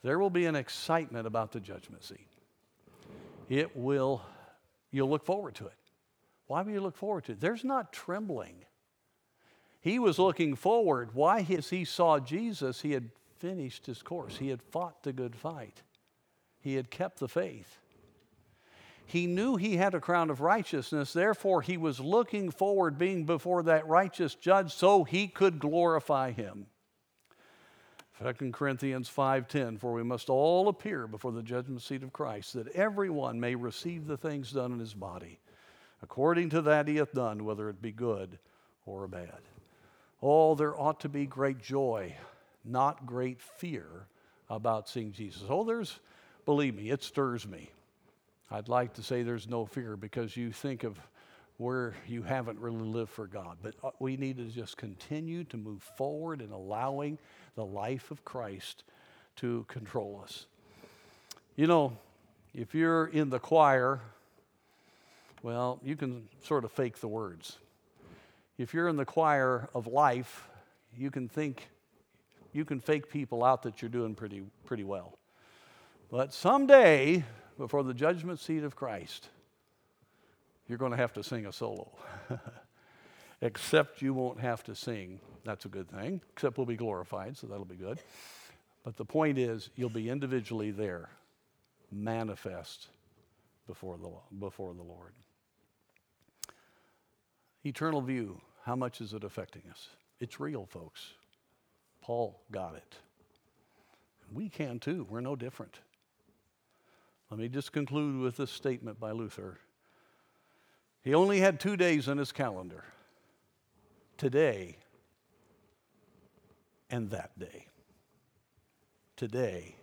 There 0.00 0.18
will 0.18 0.30
be 0.30 0.46
an 0.46 0.56
excitement 0.56 1.26
about 1.26 1.52
the 1.52 1.60
judgment 1.60 2.02
seat. 2.02 2.30
It 3.50 3.76
will, 3.76 4.22
you'll 4.90 5.10
look 5.10 5.26
forward 5.26 5.54
to 5.56 5.66
it. 5.66 5.76
Why 6.46 6.62
will 6.62 6.72
you 6.72 6.80
look 6.80 6.96
forward 6.96 7.24
to 7.24 7.32
it? 7.32 7.40
There's 7.42 7.62
not 7.62 7.92
trembling. 7.92 8.64
He 9.82 9.98
was 9.98 10.18
looking 10.18 10.56
forward. 10.56 11.10
Why? 11.12 11.46
As 11.50 11.68
he 11.68 11.84
saw 11.84 12.20
Jesus, 12.20 12.80
he 12.80 12.92
had 12.92 13.10
finished 13.36 13.84
his 13.84 14.00
course. 14.00 14.38
He 14.38 14.48
had 14.48 14.62
fought 14.62 15.02
the 15.02 15.12
good 15.12 15.36
fight. 15.36 15.82
He 16.58 16.76
had 16.76 16.90
kept 16.90 17.18
the 17.18 17.28
faith. 17.28 17.80
He 19.06 19.26
knew 19.26 19.56
he 19.56 19.76
had 19.76 19.94
a 19.94 20.00
crown 20.00 20.30
of 20.30 20.40
righteousness, 20.40 21.12
therefore, 21.12 21.62
he 21.62 21.76
was 21.76 22.00
looking 22.00 22.50
forward 22.50 22.98
being 22.98 23.24
before 23.24 23.62
that 23.62 23.86
righteous 23.86 24.34
judge 24.34 24.74
so 24.74 25.04
he 25.04 25.28
could 25.28 25.60
glorify 25.60 26.32
him. 26.32 26.66
2 28.20 28.52
Corinthians 28.52 29.08
5:10 29.08 29.78
For 29.78 29.92
we 29.92 30.02
must 30.02 30.30
all 30.30 30.68
appear 30.68 31.06
before 31.06 31.32
the 31.32 31.42
judgment 31.42 31.82
seat 31.82 32.02
of 32.02 32.12
Christ 32.12 32.54
that 32.54 32.68
everyone 32.68 33.38
may 33.38 33.54
receive 33.54 34.06
the 34.06 34.16
things 34.16 34.52
done 34.52 34.72
in 34.72 34.78
his 34.78 34.94
body 34.94 35.38
according 36.02 36.50
to 36.50 36.62
that 36.62 36.88
he 36.88 36.96
hath 36.96 37.12
done 37.12 37.44
whether 37.44 37.68
it 37.68 37.82
be 37.82 37.92
good 37.92 38.38
or 38.84 39.06
bad. 39.06 39.40
Oh 40.22 40.54
there 40.54 40.78
ought 40.78 41.00
to 41.00 41.08
be 41.08 41.26
great 41.26 41.60
joy 41.60 42.16
not 42.64 43.06
great 43.06 43.40
fear 43.40 44.08
about 44.48 44.88
seeing 44.88 45.12
Jesus. 45.12 45.44
Oh 45.48 45.64
there's 45.64 46.00
believe 46.44 46.74
me 46.74 46.90
it 46.90 47.02
stirs 47.02 47.46
me 47.46 47.70
I'd 48.50 48.68
like 48.68 48.94
to 48.94 49.02
say 49.02 49.22
there's 49.22 49.48
no 49.48 49.66
fear 49.66 49.96
because 49.96 50.36
you 50.36 50.52
think 50.52 50.84
of 50.84 50.98
where 51.58 51.94
you 52.06 52.22
haven't 52.22 52.58
really 52.60 52.86
lived 52.86 53.10
for 53.10 53.26
God. 53.26 53.58
But 53.62 53.74
uh, 53.82 53.90
we 53.98 54.16
need 54.16 54.36
to 54.36 54.44
just 54.44 54.76
continue 54.76 55.44
to 55.44 55.56
move 55.56 55.82
forward 55.96 56.42
in 56.42 56.52
allowing 56.52 57.18
the 57.54 57.64
life 57.64 58.10
of 58.10 58.24
Christ 58.24 58.84
to 59.36 59.64
control 59.68 60.20
us. 60.22 60.46
You 61.56 61.66
know, 61.66 61.96
if 62.54 62.74
you're 62.74 63.06
in 63.06 63.30
the 63.30 63.38
choir, 63.38 64.00
well, 65.42 65.80
you 65.82 65.96
can 65.96 66.28
sort 66.42 66.64
of 66.64 66.72
fake 66.72 67.00
the 67.00 67.08
words. 67.08 67.58
If 68.58 68.72
you're 68.72 68.88
in 68.88 68.96
the 68.96 69.04
choir 69.04 69.68
of 69.74 69.86
life, 69.86 70.48
you 70.96 71.10
can 71.10 71.28
think, 71.28 71.68
you 72.52 72.64
can 72.64 72.80
fake 72.80 73.10
people 73.10 73.44
out 73.44 73.62
that 73.62 73.82
you're 73.82 73.88
doing 73.88 74.14
pretty, 74.14 74.42
pretty 74.64 74.84
well. 74.84 75.18
But 76.10 76.32
someday, 76.32 77.24
before 77.58 77.82
the 77.82 77.94
judgment 77.94 78.40
seat 78.40 78.64
of 78.64 78.76
Christ, 78.76 79.28
you're 80.68 80.78
going 80.78 80.92
to 80.92 80.96
have 80.96 81.12
to 81.14 81.22
sing 81.22 81.46
a 81.46 81.52
solo. 81.52 81.90
Except 83.40 84.02
you 84.02 84.14
won't 84.14 84.40
have 84.40 84.64
to 84.64 84.74
sing. 84.74 85.20
That's 85.44 85.64
a 85.64 85.68
good 85.68 85.88
thing. 85.88 86.20
Except 86.32 86.56
we'll 86.56 86.66
be 86.66 86.76
glorified, 86.76 87.36
so 87.36 87.46
that'll 87.46 87.64
be 87.64 87.76
good. 87.76 87.98
But 88.84 88.96
the 88.96 89.04
point 89.04 89.38
is, 89.38 89.70
you'll 89.76 89.90
be 89.90 90.08
individually 90.08 90.70
there, 90.70 91.10
manifest 91.92 92.88
before 93.66 93.98
the, 93.98 94.10
before 94.38 94.74
the 94.74 94.82
Lord. 94.82 95.12
Eternal 97.64 98.00
view, 98.00 98.40
how 98.64 98.76
much 98.76 99.00
is 99.00 99.12
it 99.12 99.24
affecting 99.24 99.62
us? 99.70 99.88
It's 100.20 100.40
real, 100.40 100.66
folks. 100.66 101.12
Paul 102.00 102.40
got 102.50 102.76
it. 102.76 102.94
We 104.32 104.48
can 104.48 104.78
too. 104.78 105.06
We're 105.08 105.20
no 105.20 105.36
different. 105.36 105.78
Let 107.30 107.40
me 107.40 107.48
just 107.48 107.72
conclude 107.72 108.20
with 108.20 108.36
this 108.36 108.50
statement 108.50 109.00
by 109.00 109.12
Luther. 109.12 109.58
He 111.02 111.14
only 111.14 111.40
had 111.40 111.60
two 111.60 111.76
days 111.76 112.08
in 112.08 112.18
his 112.18 112.32
calendar 112.32 112.84
today 114.16 114.78
and 116.90 117.10
that 117.10 117.38
day. 117.38 117.66
Today 119.16 119.76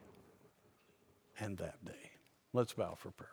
and 1.39 1.57
that 1.57 1.83
day. 1.83 2.11
Let's 2.53 2.73
bow 2.73 2.95
for 2.97 3.11
prayer. 3.11 3.29